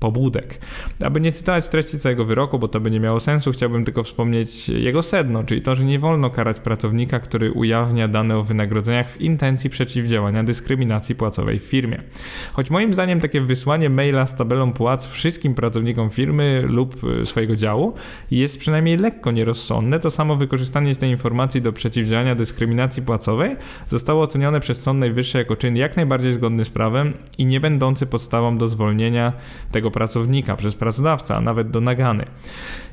pobudek. 0.00 0.58
Aby 1.04 1.20
nie 1.20 1.32
cytować 1.32 1.68
treści 1.68 1.98
całego 1.98 2.24
wyroku, 2.24 2.58
bo 2.58 2.68
to 2.68 2.80
by 2.80 2.90
nie 2.90 3.00
miało 3.00 3.20
sensu, 3.20 3.52
chciałbym 3.52 3.84
tylko 3.84 4.02
wspomnieć 4.02 4.68
jego 4.68 5.02
sedno, 5.02 5.44
czyli 5.44 5.62
to, 5.62 5.76
że 5.76 5.84
nie 5.84 5.98
wolno 5.98 6.30
karać 6.30 6.60
pracownika, 6.60 7.18
który 7.18 7.52
ujawnia 7.52 8.08
dane 8.08 8.36
o 8.36 8.42
wynagrodzeniach 8.42 9.08
w 9.08 9.20
intencji 9.20 9.70
przeciwdziałania 9.70 10.44
dyskryminacji 10.44 11.14
płacowej 11.14 11.58
w 11.58 11.62
firmie. 11.62 12.02
Choć 12.52 12.70
moim 12.70 12.92
zdaniem 12.92 13.20
takie 13.20 13.40
wysłanie 13.40 13.90
maila 13.90 14.26
z 14.26 14.36
tabelą 14.36 14.72
płac 14.72 15.08
wszystkim 15.08 15.54
pracownikom 15.54 16.10
firmy 16.10 16.64
lub 16.66 16.96
e, 17.04 17.26
swojego 17.26 17.56
działu 17.56 17.94
jest 18.30 18.58
przynajmniej 18.58 18.96
lekko 18.96 19.30
nierozsądne, 19.30 20.00
to 20.00 20.10
samo 20.10 20.36
wykorzystanie 20.36 20.94
tej 20.94 21.10
informacji 21.10 21.62
do 21.62 21.72
przeciwdziałania 21.72 22.34
dyskryminacji 22.34 23.02
płacowej 23.02 23.56
zostało 23.88 24.22
ocenione 24.22 24.60
przez 24.60 24.82
Sąd 24.82 25.00
Najwyższy 25.00 25.38
jako 25.38 25.56
czyn 25.56 25.76
jak 25.76 25.96
najbardziej 25.96 26.32
zgodny 26.32 26.64
z 26.64 26.70
prawem 26.70 27.12
i 27.38 27.46
nie 27.46 27.60
będący 27.60 28.06
podstawą 28.06 28.58
do 28.58 28.68
zwolnienia 28.68 29.32
tego 29.72 29.90
pracownika 29.90 30.56
przez 30.56 30.74
pracodawcę, 30.74 31.36
a 31.36 31.40
nawet 31.40 31.70
do 31.70 31.80
nagany. 31.80 32.24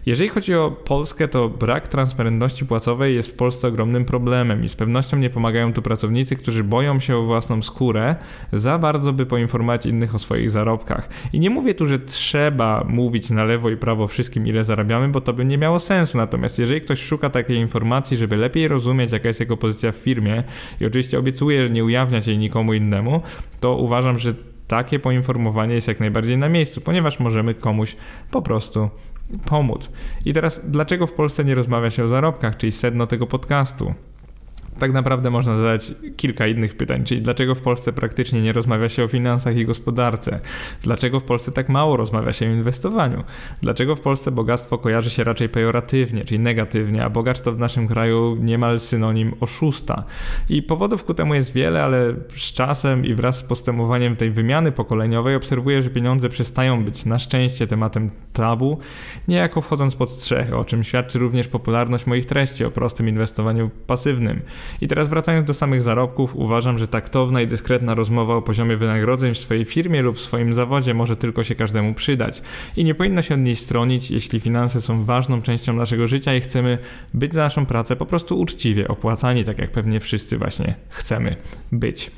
Jeżeli 0.06 0.30
chodzi 0.30 0.56
o 0.56 0.72
Polskę, 0.72 1.27
to 1.27 1.50
brak 1.50 1.88
transparentności 1.88 2.65
płacowej 2.65 3.15
jest 3.15 3.32
w 3.32 3.36
Polsce 3.36 3.68
ogromnym 3.68 4.06
problemem 4.06 4.63
i 4.63 4.70
z 4.70 4.75
pewnością 4.75 5.18
nie 5.18 5.30
pomagają 5.30 5.74
tu 5.74 5.82
pracownicy, 5.82 6.36
którzy 6.36 6.63
boją 6.63 7.00
się 7.00 7.18
o 7.18 7.24
własną 7.24 7.62
skórę 7.62 8.15
za 8.53 8.77
bardzo, 8.77 9.13
by 9.13 9.25
poinformować 9.25 9.86
innych 9.86 10.15
o 10.15 10.20
swoich 10.20 10.51
zarobkach. 10.51 11.10
I 11.34 11.39
nie 11.39 11.50
mówię 11.50 11.74
tu, 11.74 11.86
że 11.86 12.00
trzeba 12.00 12.86
mówić 12.88 13.30
na 13.30 13.44
lewo 13.44 13.70
i 13.70 13.77
prawo 13.77 14.08
wszystkim, 14.08 14.48
ile 14.48 14.63
zarabiamy, 14.63 15.10
bo 15.10 15.22
to 15.22 15.34
by 15.34 15.46
nie 15.46 15.58
miało 15.58 15.80
sensu. 15.80 16.18
Natomiast 16.18 16.60
jeżeli 16.60 16.82
ktoś 16.82 17.01
szuka 17.01 17.30
takiej 17.30 17.58
informacji, 17.58 18.18
żeby 18.18 18.38
lepiej 18.38 18.68
rozumieć, 18.68 19.12
jaka 19.12 19.27
jest 19.27 19.39
jego 19.39 19.58
pozycja 19.58 19.91
w 19.91 19.96
firmie 19.96 20.44
i 20.82 20.86
oczywiście 20.86 21.20
obiecuje, 21.20 21.68
że 21.68 21.74
nie 21.74 21.86
ujawniać 21.86 22.27
jej 22.27 22.38
nikomu 22.38 22.74
innemu, 22.74 23.22
to 23.60 23.75
uważam, 23.75 24.20
że 24.20 24.34
takie 24.72 25.00
poinformowanie 25.00 25.75
jest 25.75 25.88
jak 25.88 26.00
najbardziej 26.00 26.38
na 26.38 26.50
miejscu, 26.50 26.82
ponieważ 26.82 27.20
możemy 27.20 27.54
komuś 27.54 27.96
po 28.32 28.42
prostu 28.42 28.90
pomóc. 29.46 29.92
I 30.25 30.34
teraz, 30.34 30.72
dlaczego 30.72 31.08
w 31.08 31.13
Polsce 31.13 31.46
nie 31.46 31.56
rozmawia 31.56 31.92
się 31.92 32.04
o 32.04 32.08
zarobkach, 32.08 32.58
czyli 32.58 32.72
sedno 32.72 33.08
tego 33.08 33.28
podcastu? 33.28 33.94
Tak 34.80 34.94
naprawdę 34.94 35.30
można 35.30 35.56
zadać 35.56 35.94
kilka 36.18 36.48
innych 36.48 36.78
pytań, 36.78 37.04
czyli 37.04 37.22
dlaczego 37.22 37.56
w 37.56 37.62
Polsce 37.62 37.94
praktycznie 37.94 38.42
nie 38.42 38.54
rozmawia 38.54 38.90
się 38.90 39.04
o 39.04 39.08
finansach 39.08 39.58
i 39.58 39.66
gospodarce? 39.66 40.40
Dlaczego 40.84 41.20
w 41.20 41.24
Polsce 41.24 41.51
tak 41.51 41.70
mało 41.70 41.98
rozmawia 41.98 42.34
się 42.34 42.46
o 42.46 42.50
inwestowaniu? 42.50 43.24
Dlaczego 43.62 43.96
w 43.96 44.00
Polsce 44.00 44.32
bogactwo 44.32 44.78
kojarzy 44.78 45.10
się 45.10 45.24
raczej 45.24 45.50
pejoratywnie, 45.50 46.25
czyli 46.25 46.40
negatywnie, 46.40 47.06
a 47.06 47.10
bogacz 47.10 47.42
to 47.42 47.51
w 47.51 47.60
naszym 47.60 47.88
kraju 47.88 48.38
niemal 48.42 48.80
synonim 48.80 49.34
oszusta? 49.40 50.04
I 50.50 50.63
powodów 50.63 51.04
ku 51.04 51.13
temu 51.13 51.34
jest 51.34 51.54
wiele, 51.54 51.84
ale 51.84 52.13
z 52.36 52.54
czasem 52.54 53.06
i 53.06 53.13
wraz 53.13 53.38
z 53.38 53.44
postępowaniem 53.44 54.16
tej 54.16 54.32
wymiany 54.32 54.72
pokoleniowej 54.72 55.36
obserwuję, 55.36 55.82
że 55.82 55.90
pieniądze 55.90 56.30
przestają 56.30 56.86
być 56.86 57.06
na 57.06 57.20
szczęście 57.20 57.68
tematem 57.68 58.10
tabu, 58.34 58.78
niejako 59.28 59.62
wchodząc 59.62 59.96
pod 59.96 60.10
strzechy, 60.10 60.56
o 60.56 60.66
czym 60.66 60.84
świadczy 60.84 61.20
również 61.20 61.48
popularność 61.48 62.06
moich 62.06 62.25
treści 62.25 62.66
o 62.66 62.72
prostym 62.72 63.10
inwestowaniu 63.10 63.70
pasywnym. 63.88 64.42
I 64.82 64.88
teraz 64.88 65.10
wracając 65.10 65.48
do 65.48 65.54
samych 65.54 65.82
zarobków, 65.82 66.36
uważam, 66.36 66.78
że 66.78 66.88
taktowna 66.88 67.42
i 67.42 67.48
dyskretna 67.48 67.96
rozmowa 67.96 68.36
o 68.36 68.42
poziomie 68.42 68.78
wynagrodzeń 68.78 69.34
w 69.34 69.38
swojej 69.38 69.66
firmie 69.66 70.01
lub 70.01 70.18
w 70.18 70.22
swoim 70.22 70.54
zawodzie 70.54 70.94
może 70.94 71.16
tylko 71.16 71.44
się 71.44 71.56
każdemu 71.56 71.94
przydać. 71.94 72.42
I 72.78 72.84
nie 72.84 72.96
powinno 72.96 73.22
się 73.22 73.34
od 73.34 73.42
niej 73.42 73.56
stronić, 73.56 74.12
jeśli 74.12 74.40
finanse 74.40 74.82
są 74.82 75.06
ważną 75.06 75.42
częścią 75.42 75.74
naszego 75.74 76.08
życia 76.08 76.36
i 76.36 76.42
chcemy 76.42 76.78
być 77.13 77.34
za 77.34 77.44
naszą 77.44 77.66
pracę 77.66 77.96
po 77.96 78.06
prostu 78.06 78.40
uczciwie 78.40 78.88
opłacani, 78.88 79.44
tak 79.44 79.58
jak 79.58 79.72
pewnie 79.72 80.00
wszyscy 80.00 80.38
właśnie 80.38 80.75
chcemy 80.90 81.36
być. 81.72 82.12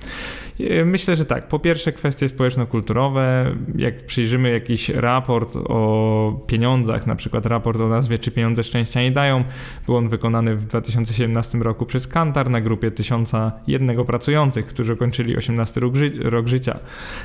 E, 0.60 0.86
myślę, 0.86 1.16
że 1.16 1.26
tak. 1.26 1.48
Po 1.48 1.60
pierwsze 1.60 1.92
kwestie 1.92 2.30
społeczno-kulturowe. 2.30 3.56
Jak 3.76 4.06
przyjrzymy 4.06 4.52
jakiś 4.52 4.90
raport 4.90 5.56
o 5.56 6.44
pieniądzach, 6.48 7.08
na 7.08 7.16
przykład 7.16 7.46
raport 7.46 7.80
o 7.80 7.88
nazwie 7.88 8.20
Czy 8.20 8.32
pieniądze 8.32 8.64
szczęścia 8.64 9.02
nie 9.02 9.12
dają, 9.12 9.44
był 9.86 9.96
on 9.96 10.10
wykonany 10.10 10.56
w 10.56 10.66
2017 10.66 11.58
roku 11.58 11.86
przez 11.86 12.08
Kantar 12.08 12.50
na 12.50 12.62
grupie 12.62 12.92
1001 12.92 14.06
pracujących, 14.06 14.66
którzy 14.66 14.98
kończyli 14.98 15.38
18 15.38 15.82
rok, 15.82 15.96
ży 15.96 16.12
rok 16.24 16.48
życia. 16.48 16.80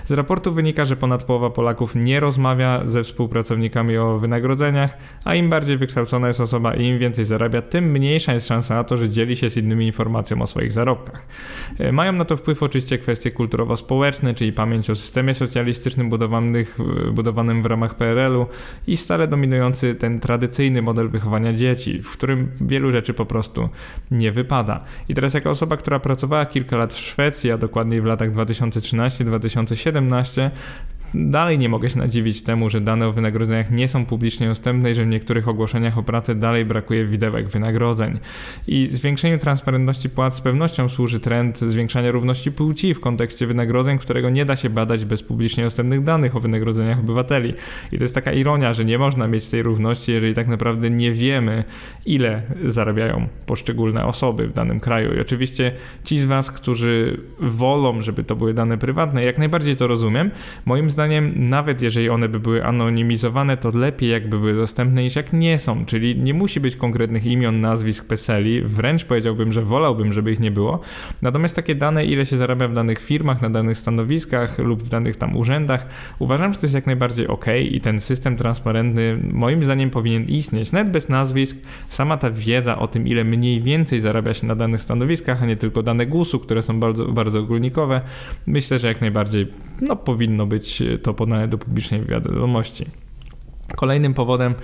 Z 0.04 0.11
raportu 0.11 0.52
wynika, 0.52 0.85
że 0.85 0.97
ponad 0.97 1.25
połowa 1.25 1.50
Polaków 1.50 1.94
nie 1.94 2.20
rozmawia 2.20 2.82
ze 2.85 3.04
współpracownikami 3.04 3.97
o 3.97 4.18
wynagrodzeniach, 4.18 4.99
a 5.25 5.35
im 5.35 5.50
bardziej 5.50 5.78
wykształcona 5.78 6.28
jest 6.28 6.40
osoba 6.40 6.75
i 6.75 6.85
im 6.87 6.99
więcej 6.99 7.25
zarabia, 7.25 7.62
tym 7.62 7.85
mniejsza 7.85 8.35
jest 8.35 8.49
szansa 8.49 8.75
na 8.75 8.85
to, 8.85 8.97
że 8.97 9.08
dzieli 9.08 9.37
się 9.37 9.50
z 9.50 9.56
innymi 9.56 9.87
informacją 9.87 10.42
o 10.42 10.47
swoich 10.47 10.73
zarobkach. 10.73 11.26
E, 11.78 11.92
mają 11.92 12.12
na 12.12 12.25
to 12.25 12.37
wpływ 12.37 12.62
oczywiście 12.62 12.99
kwestie 12.99 13.27
kwestie 13.28 13.30
kulturowo-społeczne, 13.30 14.35
czyli 14.35 14.52
pamięć 14.52 14.90
o 14.90 14.97
systemie 14.97 15.35
socjalistycznym 15.35 16.11
budowanych, 16.11 16.78
budowanym 17.12 17.62
w 17.62 17.66
ramach 17.66 17.94
PRL-u 17.94 18.47
i 18.87 18.97
stale 18.97 19.28
dominujący 19.28 19.94
ten 19.94 20.20
tradycyjny 20.20 20.82
model 20.82 21.08
wychowania 21.08 21.52
dzieci, 21.52 22.02
w 22.02 22.11
którym 22.11 22.50
wielu 22.61 22.92
rzeczy 22.92 23.14
po 23.14 23.26
prostu 23.26 23.68
nie 24.11 24.32
wypada. 24.32 24.85
I 25.08 25.14
teraz 25.14 25.35
jako 25.35 25.50
osoba, 25.50 25.76
która 25.76 25.99
pracowała 25.99 26.47
kilka 26.47 26.76
lat 26.76 26.94
w 26.94 26.99
Szwecji, 26.99 27.52
a 27.52 27.58
dokładniej 27.58 28.00
w 28.00 28.04
latach 28.04 28.30
2013-2017, 28.30 30.50
Dalej 31.14 31.58
nie 31.58 31.68
mogę 31.68 31.90
się 31.90 31.98
nadziwić 31.98 32.42
temu, 32.42 32.70
że 32.70 32.80
dane 32.80 33.08
o 33.08 33.12
wynagrodzeniach 33.12 33.70
nie 33.70 33.88
są 33.88 34.06
publicznie 34.06 34.48
dostępne 34.48 34.90
i 34.90 34.94
że 34.94 35.04
w 35.04 35.08
niektórych 35.08 35.48
ogłoszeniach 35.48 35.98
o 35.98 36.02
pracę 36.02 36.34
dalej 36.34 36.64
brakuje 36.64 37.04
widełek 37.04 37.48
wynagrodzeń. 37.48 38.18
I 38.66 38.88
zwiększeniu 38.92 39.38
transparentności 39.38 40.10
płac 40.10 40.36
z 40.36 40.40
pewnością 40.40 40.88
służy 40.88 41.20
trend 41.20 41.58
zwiększania 41.58 42.10
równości 42.10 42.52
płci 42.52 42.94
w 42.94 43.00
kontekście 43.00 43.46
wynagrodzeń, 43.46 43.98
którego 43.98 44.30
nie 44.30 44.44
da 44.44 44.56
się 44.56 44.70
badać 44.70 45.04
bez 45.04 45.22
publicznie 45.22 45.64
dostępnych 45.64 46.02
danych 46.02 46.36
o 46.36 46.40
wynagrodzeniach 46.40 46.98
obywateli. 46.98 47.54
I 47.92 47.98
to 47.98 48.04
jest 48.04 48.14
taka 48.14 48.32
ironia, 48.32 48.74
że 48.74 48.84
nie 48.84 48.98
można 48.98 49.26
mieć 49.26 49.46
tej 49.46 49.62
równości, 49.62 50.12
jeżeli 50.12 50.34
tak 50.34 50.48
naprawdę 50.48 50.90
nie 50.90 51.12
wiemy, 51.12 51.64
ile 52.06 52.42
zarabiają 52.64 53.28
poszczególne 53.46 54.06
osoby 54.06 54.48
w 54.48 54.52
danym 54.52 54.80
kraju. 54.80 55.14
I 55.14 55.20
oczywiście 55.20 55.72
ci 56.04 56.18
z 56.18 56.24
Was, 56.24 56.52
którzy 56.52 57.20
wolą, 57.40 58.00
żeby 58.00 58.24
to 58.24 58.36
były 58.36 58.54
dane 58.54 58.78
prywatne, 58.78 59.24
jak 59.24 59.38
najbardziej 59.38 59.76
to 59.76 59.86
rozumiem. 59.86 60.30
Moim 60.66 60.90
zdaniem 60.90 60.98
zdaniem, 60.99 61.49
nawet 61.49 61.83
jeżeli 61.83 62.09
one 62.09 62.28
by 62.28 62.40
były 62.40 62.64
anonimizowane, 62.64 63.57
to 63.57 63.71
lepiej 63.75 64.11
jakby 64.11 64.38
były 64.38 64.55
dostępne 64.55 65.02
niż 65.02 65.17
jak 65.17 65.33
nie 65.33 65.59
są, 65.59 65.85
czyli 65.85 66.17
nie 66.17 66.35
musi 66.35 66.61
być 66.61 66.76
konkretnych 66.76 67.26
imion, 67.26 67.61
nazwisk, 67.61 68.09
PESELi, 68.09 68.62
wręcz 68.62 69.05
powiedziałbym, 69.05 69.52
że 69.52 69.62
wolałbym, 69.62 70.12
żeby 70.12 70.33
ich 70.33 70.40
nie 70.40 70.50
było. 70.50 70.81
Natomiast 71.23 71.57
takie 71.57 71.75
dane, 71.75 72.05
ile 72.05 72.26
się 72.26 72.37
zarabia 72.37 72.69
w 72.69 72.75
danych 72.75 72.99
firmach, 72.99 73.43
na 73.43 73.50
danych 73.50 73.78
stanowiskach 73.78 74.59
lub 74.59 74.83
w 74.83 74.88
danych 74.88 75.17
tam 75.17 75.37
urzędach, 75.37 75.87
uważam, 76.19 76.52
że 76.52 76.59
to 76.59 76.67
jest 76.67 76.75
jak 76.75 76.87
najbardziej 76.87 77.26
ok 77.26 77.47
i 77.71 77.81
ten 77.81 78.00
system 78.00 78.37
transparentny 78.37 79.19
moim 79.33 79.64
zdaniem 79.64 79.90
powinien 79.90 80.25
istnieć, 80.25 80.73
nawet 80.73 80.93
bez 80.93 81.09
nazwisk. 81.09 81.57
Sama 81.88 82.17
ta 82.17 82.31
wiedza 82.31 82.78
o 82.78 82.88
tym, 82.88 83.07
ile 83.07 83.25
mniej 83.25 83.62
więcej 83.62 84.00
zarabia 84.00 84.35
się 84.35 84.47
na 84.47 84.55
danych 84.55 84.81
stanowiskach, 84.81 85.43
a 85.43 85.47
nie 85.47 85.57
tylko 85.57 85.83
dane 85.83 86.07
GUS-u, 86.07 86.38
które 86.38 86.62
są 86.62 86.81
bardzo, 86.81 87.05
bardzo 87.05 87.40
ogólnikowe, 87.40 88.00
myślę, 88.47 88.78
że 88.78 88.88
jak 88.88 89.00
najbardziej 89.00 89.47
no, 89.81 89.97
powinno 89.97 90.47
być 90.47 90.83
to 91.02 91.14
podane 91.14 91.49
do 91.49 91.59
publicznej 91.59 92.04
wiadomości. 92.04 92.85
Kolejnym 93.76 94.14
powodem, 94.14 94.54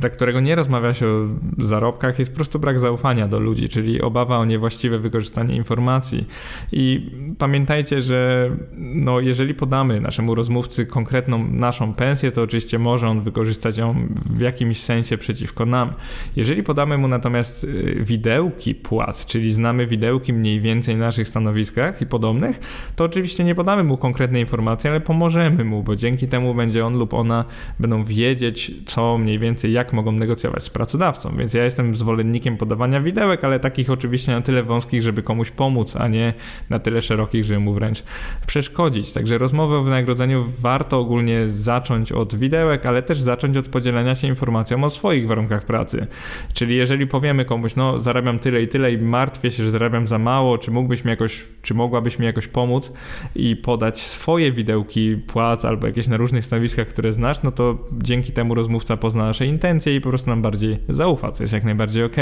dla 0.00 0.10
którego 0.10 0.40
nie 0.40 0.54
rozmawia 0.54 0.94
się 0.94 1.06
o 1.06 1.28
zarobkach, 1.58 2.18
jest 2.18 2.30
po 2.30 2.36
prostu 2.36 2.58
brak 2.58 2.78
zaufania 2.78 3.28
do 3.28 3.40
ludzi, 3.40 3.68
czyli 3.68 4.02
obawa 4.02 4.38
o 4.38 4.44
niewłaściwe 4.44 4.98
wykorzystanie 4.98 5.56
informacji. 5.56 6.26
I 6.72 7.10
pamiętajcie, 7.38 8.02
że 8.02 8.50
no, 8.76 9.20
jeżeli 9.20 9.54
podamy 9.54 10.00
naszemu 10.00 10.34
rozmówcy 10.34 10.86
konkretną 10.86 11.48
naszą 11.48 11.94
pensję, 11.94 12.32
to 12.32 12.42
oczywiście 12.42 12.78
może 12.78 13.08
on 13.08 13.20
wykorzystać 13.20 13.78
ją 13.78 14.08
w 14.26 14.40
jakimś 14.40 14.80
sensie 14.80 15.18
przeciwko 15.18 15.66
nam. 15.66 15.92
Jeżeli 16.36 16.62
podamy 16.62 16.98
mu 16.98 17.08
natomiast 17.08 17.64
y, 17.64 17.96
widełki 18.00 18.74
płac, 18.74 19.26
czyli 19.26 19.52
znamy 19.52 19.86
widełki 19.86 20.32
mniej 20.32 20.60
więcej 20.60 20.96
na 20.96 21.04
naszych 21.04 21.28
stanowiskach 21.28 22.02
i 22.02 22.06
podobnych, 22.06 22.60
to 22.96 23.04
oczywiście 23.04 23.44
nie 23.44 23.54
podamy 23.54 23.84
mu 23.84 23.96
konkretnej 23.96 24.42
informacji, 24.42 24.90
ale 24.90 25.00
pomożemy 25.00 25.64
mu, 25.64 25.82
bo 25.82 25.96
dzięki 25.96 26.28
temu 26.28 26.54
będzie 26.54 26.86
on 26.86 26.98
lub 26.98 27.14
ona 27.14 27.44
będą 27.78 28.04
wiedzieć, 28.04 28.49
wiedzieć, 28.50 28.72
co 28.86 29.18
mniej 29.18 29.38
więcej, 29.38 29.72
jak 29.72 29.92
mogą 29.92 30.12
negocjować 30.12 30.62
z 30.62 30.70
pracodawcą. 30.70 31.36
Więc 31.36 31.54
ja 31.54 31.64
jestem 31.64 31.94
zwolennikiem 31.94 32.56
podawania 32.56 33.00
widełek, 33.00 33.44
ale 33.44 33.60
takich 33.60 33.90
oczywiście 33.90 34.32
na 34.32 34.40
tyle 34.40 34.62
wąskich, 34.62 35.02
żeby 35.02 35.22
komuś 35.22 35.50
pomóc, 35.50 35.96
a 35.96 36.08
nie 36.08 36.34
na 36.70 36.78
tyle 36.78 37.02
szerokich, 37.02 37.44
żeby 37.44 37.60
mu 37.60 37.74
wręcz 37.74 38.02
przeszkodzić. 38.46 39.12
Także 39.12 39.38
rozmowę 39.38 39.76
o 39.76 39.82
wynagrodzeniu 39.82 40.44
warto 40.58 41.00
ogólnie 41.00 41.48
zacząć 41.48 42.12
od 42.12 42.34
widełek, 42.34 42.86
ale 42.86 43.02
też 43.02 43.22
zacząć 43.22 43.56
od 43.56 43.68
podzielenia 43.68 44.14
się 44.14 44.28
informacją 44.28 44.84
o 44.84 44.90
swoich 44.90 45.26
warunkach 45.26 45.64
pracy. 45.64 46.06
Czyli 46.54 46.76
jeżeli 46.76 47.06
powiemy 47.06 47.44
komuś, 47.44 47.76
no 47.76 48.00
zarabiam 48.00 48.38
tyle 48.38 48.62
i 48.62 48.68
tyle 48.68 48.92
i 48.92 48.98
martwię 48.98 49.50
się, 49.50 49.64
że 49.64 49.70
zarabiam 49.70 50.06
za 50.06 50.18
mało, 50.18 50.58
czy 50.58 50.70
mógłbyś 50.70 51.04
mi 51.04 51.10
jakoś, 51.10 51.44
czy 51.62 51.74
mogłabyś 51.74 52.18
mi 52.18 52.26
jakoś 52.26 52.46
pomóc 52.46 52.92
i 53.34 53.56
podać 53.56 54.00
swoje 54.00 54.52
widełki 54.52 55.16
płac 55.26 55.64
albo 55.64 55.86
jakieś 55.86 56.08
na 56.08 56.16
różnych 56.16 56.44
stanowiskach, 56.44 56.86
które 56.88 57.12
znasz, 57.12 57.42
no 57.42 57.52
to 57.52 57.78
dzięki 58.02 58.32
temu 58.32 58.39
rozmówca 58.48 58.96
pozna 58.96 59.24
nasze 59.24 59.46
intencje 59.46 59.96
i 59.96 60.00
po 60.00 60.08
prostu 60.08 60.30
nam 60.30 60.42
bardziej 60.42 60.78
zaufa, 60.88 61.32
co 61.32 61.42
jest 61.42 61.52
jak 61.52 61.64
najbardziej 61.64 62.04
ok. 62.04 62.16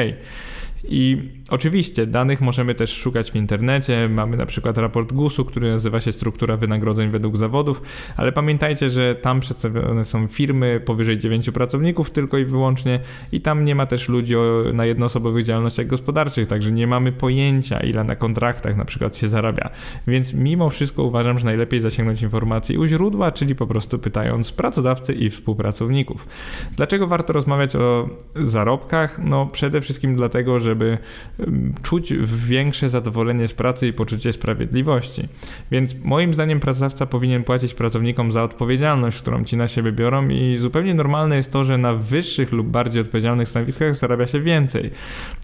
I 0.85 1.30
oczywiście 1.50 2.06
danych 2.06 2.40
możemy 2.40 2.75
też 2.75 2.92
szukać 2.92 3.30
w 3.30 3.37
internecie. 3.37 4.08
Mamy 4.08 4.37
na 4.37 4.47
przykład 4.47 4.78
raport 4.78 5.12
GUS-u, 5.12 5.44
który 5.44 5.70
nazywa 5.70 6.00
się 6.00 6.12
Struktura 6.12 6.56
wynagrodzeń 6.56 7.11
według 7.11 7.37
zawodów, 7.37 7.82
ale 8.16 8.32
pamiętajcie, 8.32 8.90
że 8.90 9.14
tam 9.14 9.40
przedstawione 9.40 10.04
są 10.04 10.28
firmy 10.28 10.80
powyżej 10.85 11.18
9 11.18 11.50
pracowników 11.50 12.11
tylko 12.11 12.38
i 12.38 12.44
wyłącznie 12.44 13.00
i 13.32 13.40
tam 13.40 13.64
nie 13.64 13.75
ma 13.75 13.87
też 13.87 14.08
ludzi 14.08 14.37
o, 14.37 14.64
na 14.73 14.87
jednoosobowych 14.87 15.44
działalnościach 15.44 15.87
gospodarczych, 15.87 16.47
także 16.47 16.73
nie 16.73 16.87
mamy 16.87 17.12
pojęcia, 17.12 17.80
ile 17.80 18.04
na 18.04 18.16
kontraktach 18.16 18.76
na 18.76 18.85
przykład 18.85 19.16
się 19.16 19.28
zarabia. 19.28 19.70
Więc 20.06 20.35
mimo 20.35 20.70
wszystko 20.70 21.02
uważam, 21.02 21.38
że 21.38 21.44
najlepiej 21.44 21.80
zasięgnąć 21.80 22.23
informacji 22.23 22.78
u 22.78 22.87
źródła, 22.87 23.32
czyli 23.32 23.54
po 23.54 23.66
prostu 23.66 23.99
pytając 23.99 24.52
pracodawcy 24.52 25.12
i 25.12 25.30
współpracowników. 25.30 26.28
Dlaczego 26.76 27.06
warto 27.06 27.32
rozmawiać 27.32 27.76
o 27.76 28.08
zarobkach? 28.35 29.18
No 29.25 29.47
przede 29.47 29.80
wszystkim 29.80 30.14
dlatego, 30.16 30.58
żeby 30.69 30.99
czuć 31.83 32.13
większe 32.25 32.89
zadowolenie 32.89 33.49
z 33.49 33.55
pracy 33.55 33.87
i 33.87 33.93
poczucie 33.93 34.33
sprawiedliwości. 34.33 35.29
Więc 35.71 35.97
moim 36.05 36.35
zdaniem 36.35 36.61
pracodawca 36.61 37.07
powinien 37.07 37.45
płacić 37.45 37.75
pracownikom 37.75 38.33
za 38.33 38.43
odpowiedzialność, 38.43 39.19
którą 39.19 39.45
ci 39.45 39.57
na 39.57 39.69
siebie 39.69 39.93
biorą 39.93 40.29
i 40.29 40.57
zupełnie 40.57 40.95
normalne 40.95 41.37
jest 41.37 41.53
to, 41.53 41.65
że 41.65 41.79
na 41.79 41.95
wyższych 41.95 42.53
lub 42.53 42.67
bardziej 42.67 43.03
odpowiedzialnych 43.03 43.49
stanowiskach 43.49 43.97
zarabia 43.97 44.27
się 44.27 44.41
więcej. 44.41 44.91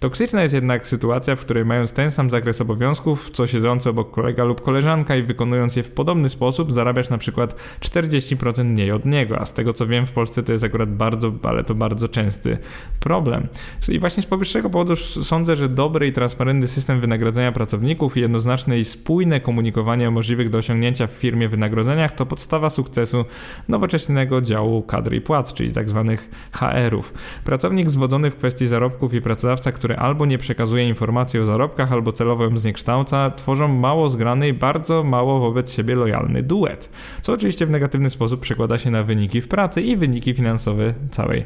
Toksyczna 0.00 0.43
jest 0.43 0.54
jednak 0.54 0.87
sytuacja, 0.87 1.37
w 1.37 1.40
której 1.40 1.64
mając 1.64 1.93
ten 1.93 2.11
sam 2.11 2.31
zakres 2.31 2.61
obowiązków, 2.61 3.31
co 3.31 3.47
siedzący 3.47 3.90
obok 3.90 4.11
kolega 4.11 4.45
lub 4.45 4.61
koleżanka 4.61 5.16
i 5.16 5.23
wykonując 5.23 5.76
je 5.76 5.83
w 5.83 5.90
podobny 5.90 6.28
sposób, 6.28 6.73
zarabiasz 6.73 7.11
na 7.11 7.19
przykład 7.19 7.57
40% 7.81 8.64
mniej 8.64 8.93
od 8.93 9.04
niego, 9.04 9.40
a 9.40 9.47
z 9.47 9.54
tego 9.54 9.73
co 9.73 9.87
wiem 9.87 10.07
w 10.07 10.12
Polsce 10.12 10.43
to 10.43 10.52
jest 10.52 10.64
akurat 10.64 10.90
bardzo, 10.97 11.33
ale 11.43 11.64
to 11.64 11.75
bardzo 11.75 12.09
częsty 12.09 12.59
problem. 13.00 13.47
I 13.88 13.99
właśnie 13.99 14.23
z 14.23 14.26
powyższego 14.26 14.71
powodu 14.71 14.95
sądzę, 15.23 15.56
że 15.56 15.68
dobry 15.68 16.06
i 16.06 16.12
transparentny 16.12 16.68
system 16.68 17.00
wynagradzania 17.00 17.52
pracowników 17.52 18.16
i 18.16 18.21
jednoznaczne 18.21 18.78
i 18.78 18.85
spójne 18.85 19.40
komunikowanie 19.40 20.09
o 20.09 20.11
możliwych 20.11 20.50
do 20.50 20.59
osiągnięcia 20.59 21.06
w 21.06 21.11
firmie 21.11 21.49
wynagrodzeniach 21.49 22.12
to 22.12 22.26
podstawa 22.26 22.71
sukcesu 22.71 23.25
nowoczesnego 23.68 24.40
działu 24.40 24.83
kadry 24.83 25.16
i 25.16 25.21
płac, 25.21 25.52
czyli 25.52 25.73
tzw. 25.73 26.16
Tak 26.16 26.61
HR-ów. 26.61 27.14
Pracownik 27.44 27.90
zwodzony 27.90 28.30
w 28.30 28.37
kwestii 28.37 28.66
zarobków 28.66 29.14
i 29.14 29.21
pracodawca, 29.21 29.73
który 29.73 29.97
albo 29.97 30.26
nie 30.26 30.38
przekazuje 30.38 30.88
informacji 30.88 31.40
o 31.40 31.47
zarobkach, 31.47 31.92
albo 31.92 32.12
celowo 32.12 32.44
ją 32.44 32.59
zniekształca, 32.59 33.30
tworzą 33.30 33.68
mało 33.68 34.09
zgrany 34.09 34.49
i 34.49 34.52
bardzo 34.52 35.04
mało 35.04 35.40
wobec 35.40 35.73
siebie 35.73 35.94
lojalny 35.94 36.42
duet, 36.42 36.90
co 37.23 37.33
oczywiście 37.33 37.66
w 37.66 37.71
negatywny 37.71 38.11
sposób 38.11 38.40
przekłada 38.40 38.78
się 38.78 38.90
na 38.90 39.02
wyniki 39.02 39.40
w 39.40 39.49
pracy 39.49 39.83
i 39.83 39.97
wyniki 39.97 40.35
finansowe 40.35 40.94
całej 41.11 41.44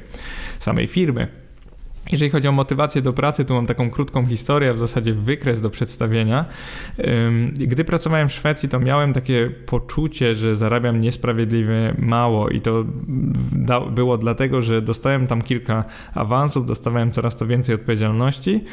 samej 0.59 0.87
firmy. 0.87 1.48
Jeżeli 2.13 2.31
chodzi 2.31 2.49
o 2.49 2.53
motywację 2.53 3.03
do 3.03 3.13
pracy, 3.13 3.45
tu 3.45 3.55
mam 3.55 3.67
taką 3.67 3.91
krótką 3.91 4.27
historię, 4.27 4.75
w 4.75 4.79
zasadzie 4.79 5.15
wykres 5.15 5.61
do 5.61 5.71
przedstawienia. 5.71 6.45
Gdy 7.53 7.85
pracowałem 7.85 8.29
w 8.29 8.33
Szwecji, 8.33 8.69
to 8.69 8.81
miałem 8.81 9.13
takie 9.13 9.51
poczucie, 9.67 10.35
że 10.35 10.57
zarabiam 10.57 11.01
niesprawiedliwie 11.01 11.95
mało 11.99 12.49
i 12.49 12.61
to 12.61 12.85
było 13.91 14.19
dlatego, 14.19 14.63
że 14.63 14.83
dostałem 14.83 15.27
tam 15.27 15.43
kilka 15.43 15.85
awansów, 16.15 16.67
dostawałem 16.67 17.11
coraz 17.11 17.37
to 17.37 17.47
więcej 17.47 17.75
odpowiedzialności, 17.75 18.65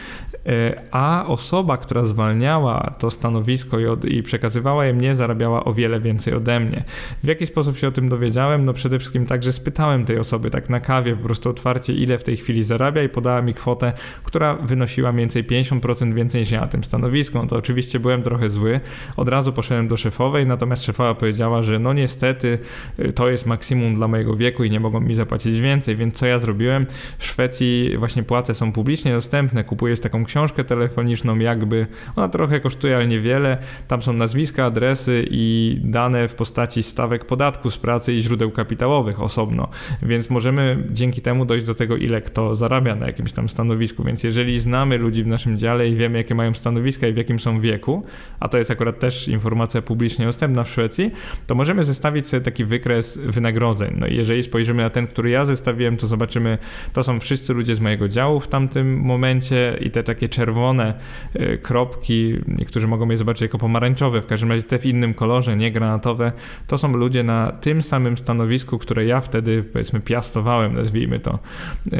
e, 0.46 0.82
a 0.92 1.26
osoba, 1.28 1.78
która 1.78 2.04
zwalniała 2.04 2.96
to 3.00 3.12
stanowisko 3.12 3.78
i, 4.08 4.24
przekazywała 4.24 4.86
je 4.86 4.94
mnie, 4.94 5.16
zarabiała 5.16 5.66
o 5.66 5.74
wiele 5.74 6.00
więcej 6.00 6.34
ode 6.34 6.60
mnie. 6.60 6.84
W 7.24 7.28
jaki 7.28 7.48
sposób 7.48 7.78
się 7.78 7.88
o 7.88 7.92
tym 7.92 8.10
dowiedziałem? 8.10 8.66
No 8.66 8.74
przede 8.74 9.00
wszystkim 9.00 9.26
tak, 9.26 9.44
że 9.44 9.52
spytałem 9.52 10.06
tej 10.06 10.20
osoby 10.20 10.52
tak 10.52 10.70
na 10.70 10.80
kawie 10.80 11.16
po 11.16 11.24
prostu 11.24 11.50
otwarcie, 11.50 11.94
ile 11.94 12.18
w 12.18 12.24
tej 12.24 12.38
chwili 12.38 12.64
zarabia 12.64 13.04
i 13.04 13.10
podała 13.26 13.42
mi 13.42 13.54
kwotę, 13.54 13.94
która 14.24 14.54
wynosiła 14.56 15.12
mniej 15.12 15.22
więcej 15.22 15.44
50% 15.44 16.14
więcej 16.14 16.42
niż 16.42 16.52
ja 16.52 16.62
na 16.62 16.68
tym 16.68 16.84
stanowisku. 16.84 17.38
No 17.38 17.48
to 17.48 17.56
oczywiście 17.56 18.00
byłem 18.00 18.24
trochę 18.24 18.50
zły. 18.50 18.80
Od 19.18 19.30
razu 19.30 19.54
poszedłem 19.54 19.88
do 19.88 19.98
szefowej, 19.98 20.46
natomiast 20.46 20.84
szefowa 20.84 21.16
powiedziała, 21.16 21.62
że 21.62 21.80
no 21.80 21.94
niestety 21.94 22.60
y, 23.00 23.14
to 23.14 23.30
jest 23.30 23.46
maksimum 23.46 23.96
dla 23.96 24.08
mojego 24.08 24.36
wieku 24.36 24.64
i 24.64 24.70
nie 24.70 24.80
mogą 24.80 25.00
mi 25.00 25.16
zapłacić 25.16 25.60
więcej, 25.60 25.96
więc 25.96 26.14
co 26.16 26.26
ja 26.26 26.40
zrobiłem? 26.40 26.86
W 27.18 27.26
Szwecji 27.26 27.98
właśnie 27.98 28.24
płace 28.24 28.54
są 28.54 28.72
publicznie 28.72 29.12
dostępne, 29.14 29.64
kupujesz 29.64 30.00
taką 30.00 30.26
książkę 30.26 30.64
telefoniczną, 30.64 31.40
jakby 31.40 31.88
ona 32.16 32.30
trochę 32.30 32.60
kosztuje, 32.60 32.96
ale 32.96 33.08
niewiele. 33.08 33.58
Tam 33.88 34.02
są 34.02 34.14
nazwiska, 34.14 34.66
adresy 34.66 35.26
i 35.30 35.78
dane 35.84 36.28
w 36.28 36.36
postaci 36.36 36.84
stawek 36.84 37.26
podatku 37.26 37.72
z 37.72 37.78
pracy 37.78 38.14
i 38.14 38.22
źródeł 38.22 38.52
kapitałowych 38.52 39.22
osobno, 39.22 39.68
więc 40.02 40.30
możemy 40.30 40.84
dzięki 40.90 41.22
temu 41.22 41.46
dojść 41.46 41.66
do 41.66 41.76
tego, 41.76 41.98
ile 41.98 42.22
kto 42.22 42.56
zarabia 42.56 42.96
na 42.96 43.06
jakimś 43.16 43.32
tam 43.32 43.50
stanowisku, 43.50 44.04
więc 44.04 44.24
jeżeli 44.24 44.60
znamy 44.60 44.98
ludzi 44.98 45.24
w 45.24 45.28
naszym 45.28 45.58
dziale 45.58 45.88
i 45.90 45.96
wiemy, 45.96 46.18
jakie 46.18 46.36
mają 46.36 46.54
stanowiska 46.54 47.08
i 47.08 47.14
w 47.14 47.18
jakim 47.18 47.40
są 47.40 47.60
wieku, 47.60 48.04
a 48.40 48.48
to 48.48 48.58
jest 48.58 48.72
akurat 48.72 49.00
też 49.00 49.28
informacja 49.28 49.82
publicznie 49.82 50.26
dostępna 50.26 50.64
w 50.64 50.70
Szwecji, 50.70 51.12
to 51.48 51.56
możemy 51.56 51.84
zestawić 51.84 52.28
sobie 52.28 52.42
taki 52.42 52.66
wykres 52.66 53.18
wynagrodzeń. 53.18 53.96
No 54.00 54.08
i 54.08 54.16
jeżeli 54.16 54.44
spojrzymy 54.44 54.84
na 54.84 54.90
ten, 54.90 55.08
który 55.08 55.30
ja 55.30 55.46
zestawiłem, 55.46 55.98
to 55.98 56.08
zobaczymy, 56.08 56.58
to 56.94 57.04
są 57.04 57.20
wszyscy 57.20 57.54
ludzie 57.54 57.76
z 57.76 57.80
mojego 57.80 58.08
działu 58.08 58.40
w 58.40 58.48
tamtym 58.48 59.00
momencie 59.00 59.78
i 59.82 59.92
te 59.92 60.04
takie 60.04 60.30
czerwone 60.30 60.94
y, 61.36 61.58
kropki, 61.62 62.36
niektórzy 62.48 62.88
mogą 62.88 63.10
je 63.10 63.18
zobaczyć 63.18 63.42
jako 63.42 63.58
pomarańczowe, 63.58 64.22
w 64.22 64.26
każdym 64.26 64.52
razie 64.52 64.64
te 64.64 64.80
w 64.80 64.86
innym 64.86 65.14
kolorze, 65.14 65.58
nie 65.58 65.72
granatowe, 65.72 66.32
to 66.68 66.78
są 66.78 66.94
ludzie 66.94 67.24
na 67.24 67.52
tym 67.52 67.82
samym 67.82 68.18
stanowisku, 68.18 68.78
które 68.78 69.06
ja 69.06 69.22
wtedy 69.22 69.64
powiedzmy 69.64 70.00
piastowałem, 70.00 70.76
nazwijmy 70.76 71.20
to, 71.20 71.40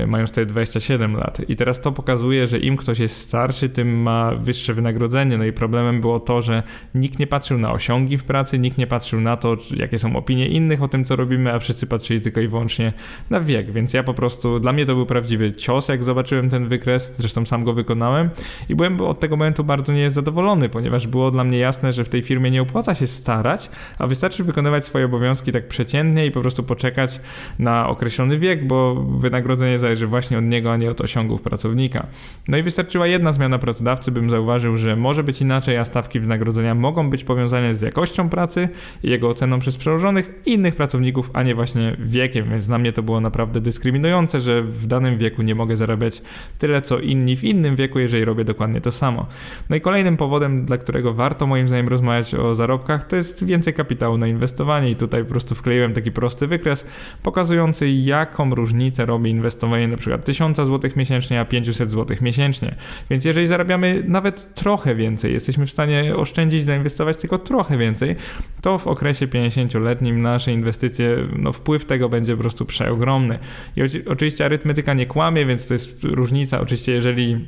mają 0.08 0.28
wtedy 0.28 0.46
27 0.46 1.05
7 1.06 1.18
lat. 1.18 1.42
I 1.50 1.56
teraz 1.56 1.82
to 1.82 1.92
pokazuje, 1.92 2.48
że 2.48 2.60
im 2.60 2.78
ktoś 2.78 3.00
jest 3.00 3.18
starszy, 3.18 3.70
tym 3.70 4.02
ma 4.02 4.32
wyższe 4.36 4.74
wynagrodzenie. 4.74 5.38
No 5.38 5.46
i 5.46 5.54
problemem 5.54 6.02
było 6.02 6.20
to, 6.20 6.42
że 6.42 6.64
nikt 6.96 7.20
nie 7.20 7.28
patrzył 7.28 7.58
na 7.58 7.72
osiągi 7.72 8.18
w 8.18 8.24
pracy, 8.24 8.60
nikt 8.60 8.78
nie 8.78 8.88
patrzył 8.88 9.22
na 9.22 9.38
to, 9.38 9.58
jakie 9.76 10.00
są 10.00 10.16
opinie 10.16 10.48
innych 10.48 10.84
o 10.84 10.88
tym, 10.88 11.06
co 11.06 11.16
robimy, 11.16 11.54
a 11.54 11.60
wszyscy 11.60 11.88
patrzyli 11.88 12.22
tylko 12.22 12.42
i 12.42 12.48
wyłącznie 12.48 12.94
na 13.30 13.42
wiek. 13.42 13.72
Więc 13.72 13.94
ja 13.94 14.04
po 14.04 14.14
prostu, 14.14 14.60
dla 14.60 14.74
mnie 14.74 14.86
to 14.86 14.96
był 14.96 15.06
prawdziwy 15.06 15.52
cios, 15.52 15.88
jak 15.88 16.04
zobaczyłem 16.04 16.50
ten 16.50 16.68
wykres. 16.68 17.12
Zresztą 17.18 17.46
sam 17.46 17.64
go 17.64 17.74
wykonałem 17.74 18.30
i 18.70 18.76
byłem 18.76 19.02
od 19.02 19.20
tego 19.20 19.38
momentu 19.38 19.64
bardzo 19.64 19.94
niezadowolony, 19.94 20.70
ponieważ 20.70 21.08
było 21.08 21.32
dla 21.32 21.44
mnie 21.44 21.58
jasne, 21.58 21.94
że 21.94 22.04
w 22.04 22.10
tej 22.10 22.22
firmie 22.22 22.52
nie 22.52 22.62
opłaca 22.62 22.96
się 22.96 23.08
starać, 23.08 23.70
a 24.00 24.08
wystarczy 24.08 24.44
wykonywać 24.44 24.86
swoje 24.86 25.06
obowiązki 25.06 25.52
tak 25.52 25.68
przeciętnie 25.68 26.26
i 26.26 26.32
po 26.32 26.42
prostu 26.42 26.64
poczekać 26.64 27.20
na 27.60 27.90
określony 27.90 28.40
wiek, 28.40 28.68
bo 28.68 28.96
wynagrodzenie 28.96 29.80
zależy 29.80 30.08
właśnie 30.08 30.38
od 30.38 30.46
niego, 30.46 30.72
a 30.72 30.78
nie 30.78 30.92
od 30.92 30.95
osiągów 31.02 31.42
pracownika. 31.42 32.08
No 32.48 32.58
i 32.58 32.64
wystarczyła 32.64 33.08
jedna 33.08 33.34
zmiana 33.34 33.60
pracodawcy, 33.60 34.12
bym 34.12 34.30
zauważył, 34.30 34.78
że 34.78 34.96
może 34.96 35.24
być 35.24 35.42
inaczej, 35.42 35.78
a 35.78 35.86
stawki 35.86 36.20
wynagrodzenia 36.20 36.76
mogą 36.76 37.10
być 37.10 37.24
powiązane 37.24 37.76
z 37.76 37.82
jakością 37.82 38.30
pracy 38.30 38.70
i 39.04 39.10
jego 39.10 39.30
oceną 39.30 39.60
przez 39.60 39.78
przełożonych 39.78 40.32
innych 40.46 40.76
pracowników, 40.76 41.30
a 41.34 41.44
nie 41.44 41.56
właśnie 41.56 41.98
wiekiem, 42.00 42.50
więc 42.50 42.68
dla 42.68 42.78
mnie 42.78 42.94
to 42.94 43.04
było 43.04 43.22
naprawdę 43.22 43.62
dyskryminujące, 43.62 44.42
że 44.42 44.64
w 44.64 44.88
danym 44.88 45.18
wieku 45.18 45.42
nie 45.42 45.56
mogę 45.56 45.78
zarabiać 45.78 46.22
tyle, 46.60 46.82
co 46.82 47.00
inni 47.00 47.38
w 47.38 47.44
innym 47.44 47.76
wieku, 47.76 48.00
jeżeli 48.00 48.26
robię 48.26 48.46
dokładnie 48.46 48.82
to 48.82 48.92
samo. 48.92 49.26
No 49.70 49.76
i 49.76 49.82
kolejnym 49.82 50.18
powodem, 50.18 50.66
dla 50.66 50.78
którego 50.78 51.14
warto 51.14 51.48
moim 51.48 51.68
zdaniem 51.68 51.88
rozmawiać 51.88 52.36
o 52.36 52.56
zarobkach, 52.56 53.04
to 53.04 53.16
jest 53.16 53.46
więcej 53.46 53.74
kapitału 53.74 54.18
na 54.18 54.28
inwestowanie 54.28 54.92
i 54.92 54.96
tutaj 54.96 55.24
po 55.24 55.30
prostu 55.30 55.56
wkleiłem 55.56 55.94
taki 55.94 56.12
prosty 56.12 56.48
wykres 56.48 56.86
pokazujący 57.24 57.90
jaką 57.90 58.56
różnicę 58.56 59.06
robi 59.06 59.32
inwestowanie 59.32 59.88
przykład 59.98 60.26
1000 60.26 60.58
zł 60.58 60.75
miesięcznie, 60.96 61.40
a 61.40 61.46
500 61.46 61.92
zł 61.92 62.18
miesięcznie. 62.22 62.76
Więc 63.10 63.26
jeżeli 63.26 63.48
zarabiamy 63.48 64.04
nawet 64.08 64.54
trochę 64.54 64.96
więcej, 64.96 65.34
jesteśmy 65.34 65.66
w 65.66 65.72
stanie 65.72 66.16
oszczędzić, 66.16 66.64
zainwestować 66.64 67.18
tylko 67.18 67.38
trochę 67.38 67.78
więcej, 67.78 68.16
to 68.62 68.78
w 68.78 68.88
okresie 68.88 69.28
50-letnim 69.28 70.22
nasze 70.22 70.52
inwestycje, 70.52 71.18
no 71.36 71.52
wpływ 71.52 71.86
tego 71.86 72.10
będzie 72.10 72.36
po 72.36 72.42
prostu 72.42 72.66
przeogromny. 72.66 73.40
I 73.76 73.82
oczywiście 74.08 74.46
arytmetyka 74.46 74.94
nie 74.94 75.06
kłamie, 75.06 75.46
więc 75.46 75.68
to 75.68 75.74
jest 75.74 76.04
różnica. 76.04 76.60
Oczywiście 76.60 76.92
jeżeli 76.92 77.46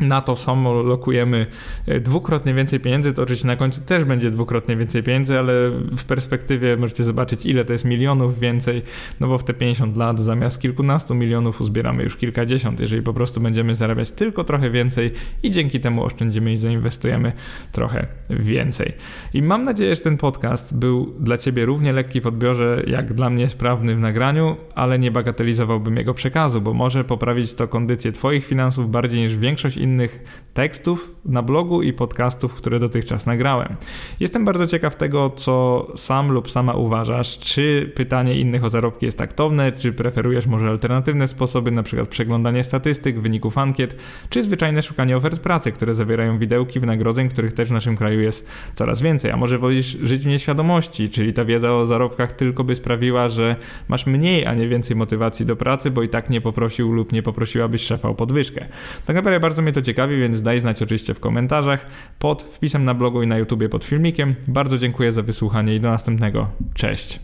na 0.00 0.20
to 0.20 0.36
samo 0.36 0.82
lokujemy 0.82 1.46
e, 1.86 2.00
dwukrotnie 2.00 2.54
więcej 2.54 2.80
pieniędzy, 2.80 3.12
to 3.12 3.22
oczywiście 3.22 3.46
na 3.46 3.56
końcu 3.56 3.80
też 3.80 4.04
będzie 4.04 4.30
dwukrotnie 4.30 4.76
więcej 4.76 5.02
pieniędzy, 5.02 5.38
ale 5.38 5.52
w 5.96 6.04
perspektywie 6.04 6.76
możecie 6.76 7.04
zobaczyć, 7.04 7.46
ile 7.46 7.64
to 7.64 7.72
jest 7.72 7.84
milionów 7.84 8.40
więcej, 8.40 8.82
no 9.20 9.28
bo 9.28 9.38
w 9.38 9.44
te 9.44 9.54
50 9.54 9.96
lat 9.96 10.20
zamiast 10.20 10.60
kilkunastu 10.60 11.14
milionów 11.14 11.60
uzbieramy 11.60 12.02
już 12.02 12.16
kilkadziesiąt, 12.16 12.80
jeżeli 12.80 13.02
po 13.02 13.14
prostu 13.14 13.40
będziemy 13.40 13.74
zarabiać 13.74 14.10
tylko 14.10 14.44
trochę 14.44 14.70
więcej 14.70 15.10
i 15.42 15.50
dzięki 15.50 15.80
temu 15.80 16.04
oszczędzimy 16.04 16.52
i 16.52 16.56
zainwestujemy 16.56 17.32
trochę 17.72 18.06
więcej. 18.30 18.92
I 19.34 19.42
mam 19.42 19.64
nadzieję, 19.64 19.94
że 19.94 20.00
ten 20.00 20.16
podcast 20.16 20.78
był 20.78 21.14
dla 21.20 21.38
Ciebie 21.38 21.66
równie 21.66 21.92
lekki 21.92 22.20
w 22.20 22.26
odbiorze, 22.26 22.82
jak 22.86 23.14
dla 23.14 23.30
mnie 23.30 23.48
sprawny 23.48 23.94
w 23.94 23.98
nagraniu, 23.98 24.56
ale 24.74 24.98
nie 24.98 25.10
bagatelizowałbym 25.10 25.96
jego 25.96 26.14
przekazu, 26.14 26.60
bo 26.60 26.74
może 26.74 27.04
poprawić 27.04 27.54
to 27.54 27.68
kondycję 27.68 28.12
Twoich 28.12 28.46
finansów 28.46 28.90
bardziej 28.90 29.20
niż 29.20 29.36
większość 29.36 29.76
innych 29.82 30.42
tekstów 30.54 31.14
na 31.24 31.42
blogu 31.42 31.82
i 31.82 31.92
podcastów, 31.92 32.54
które 32.54 32.78
dotychczas 32.78 33.26
nagrałem. 33.26 33.76
Jestem 34.20 34.44
bardzo 34.44 34.66
ciekaw 34.66 34.96
tego, 34.96 35.30
co 35.30 35.86
sam 35.96 36.32
lub 36.32 36.50
sama 36.50 36.74
uważasz. 36.74 37.38
Czy 37.38 37.92
pytanie 37.94 38.40
innych 38.40 38.64
o 38.64 38.70
zarobki 38.70 39.06
jest 39.06 39.18
taktowne, 39.18 39.72
czy 39.72 39.92
preferujesz 39.92 40.46
może 40.46 40.68
alternatywne 40.68 41.28
sposoby, 41.28 41.82
przykład 41.82 42.08
przeglądanie 42.08 42.64
statystyk, 42.64 43.20
wyników 43.20 43.58
ankiet, 43.58 43.96
czy 44.30 44.42
zwyczajne 44.42 44.82
szukanie 44.82 45.16
ofert 45.16 45.40
pracy, 45.40 45.72
które 45.72 45.94
zawierają 45.94 46.38
widełki 46.38 46.80
wynagrodzeń, 46.80 47.28
których 47.28 47.52
też 47.52 47.68
w 47.68 47.72
naszym 47.72 47.96
kraju 47.96 48.20
jest 48.20 48.50
coraz 48.74 49.02
więcej. 49.02 49.30
A 49.30 49.36
może 49.36 49.58
wolisz 49.58 49.86
żyć 49.86 50.22
w 50.22 50.26
nieświadomości, 50.26 51.08
czyli 51.08 51.32
ta 51.32 51.44
wiedza 51.44 51.72
o 51.72 51.86
zarobkach 51.86 52.32
tylko 52.32 52.64
by 52.64 52.74
sprawiła, 52.74 53.28
że 53.28 53.56
masz 53.88 54.06
mniej, 54.06 54.46
a 54.46 54.54
nie 54.54 54.68
więcej 54.68 54.96
motywacji 54.96 55.46
do 55.46 55.56
pracy, 55.56 55.90
bo 55.90 56.02
i 56.02 56.08
tak 56.08 56.30
nie 56.30 56.40
poprosił 56.40 56.92
lub 56.92 57.12
nie 57.12 57.22
poprosiłabyś 57.22 57.82
szefa 57.82 58.08
o 58.08 58.14
podwyżkę. 58.14 58.66
Tak 59.06 59.16
naprawdę 59.16 59.40
bardzo 59.40 59.62
mnie 59.72 59.82
to 59.82 59.86
ciekawi, 59.86 60.18
więc 60.18 60.42
daj 60.42 60.60
znać 60.60 60.82
oczywiście 60.82 61.14
w 61.14 61.20
komentarzach, 61.20 61.86
pod 62.18 62.42
wpisem 62.42 62.84
na 62.84 62.94
blogu 62.94 63.22
i 63.22 63.26
na 63.26 63.38
YouTubie 63.38 63.68
pod 63.68 63.84
filmikiem. 63.84 64.34
Bardzo 64.48 64.78
dziękuję 64.78 65.12
za 65.12 65.22
wysłuchanie 65.22 65.74
i 65.74 65.80
do 65.80 65.90
następnego. 65.90 66.48
Cześć! 66.74 67.20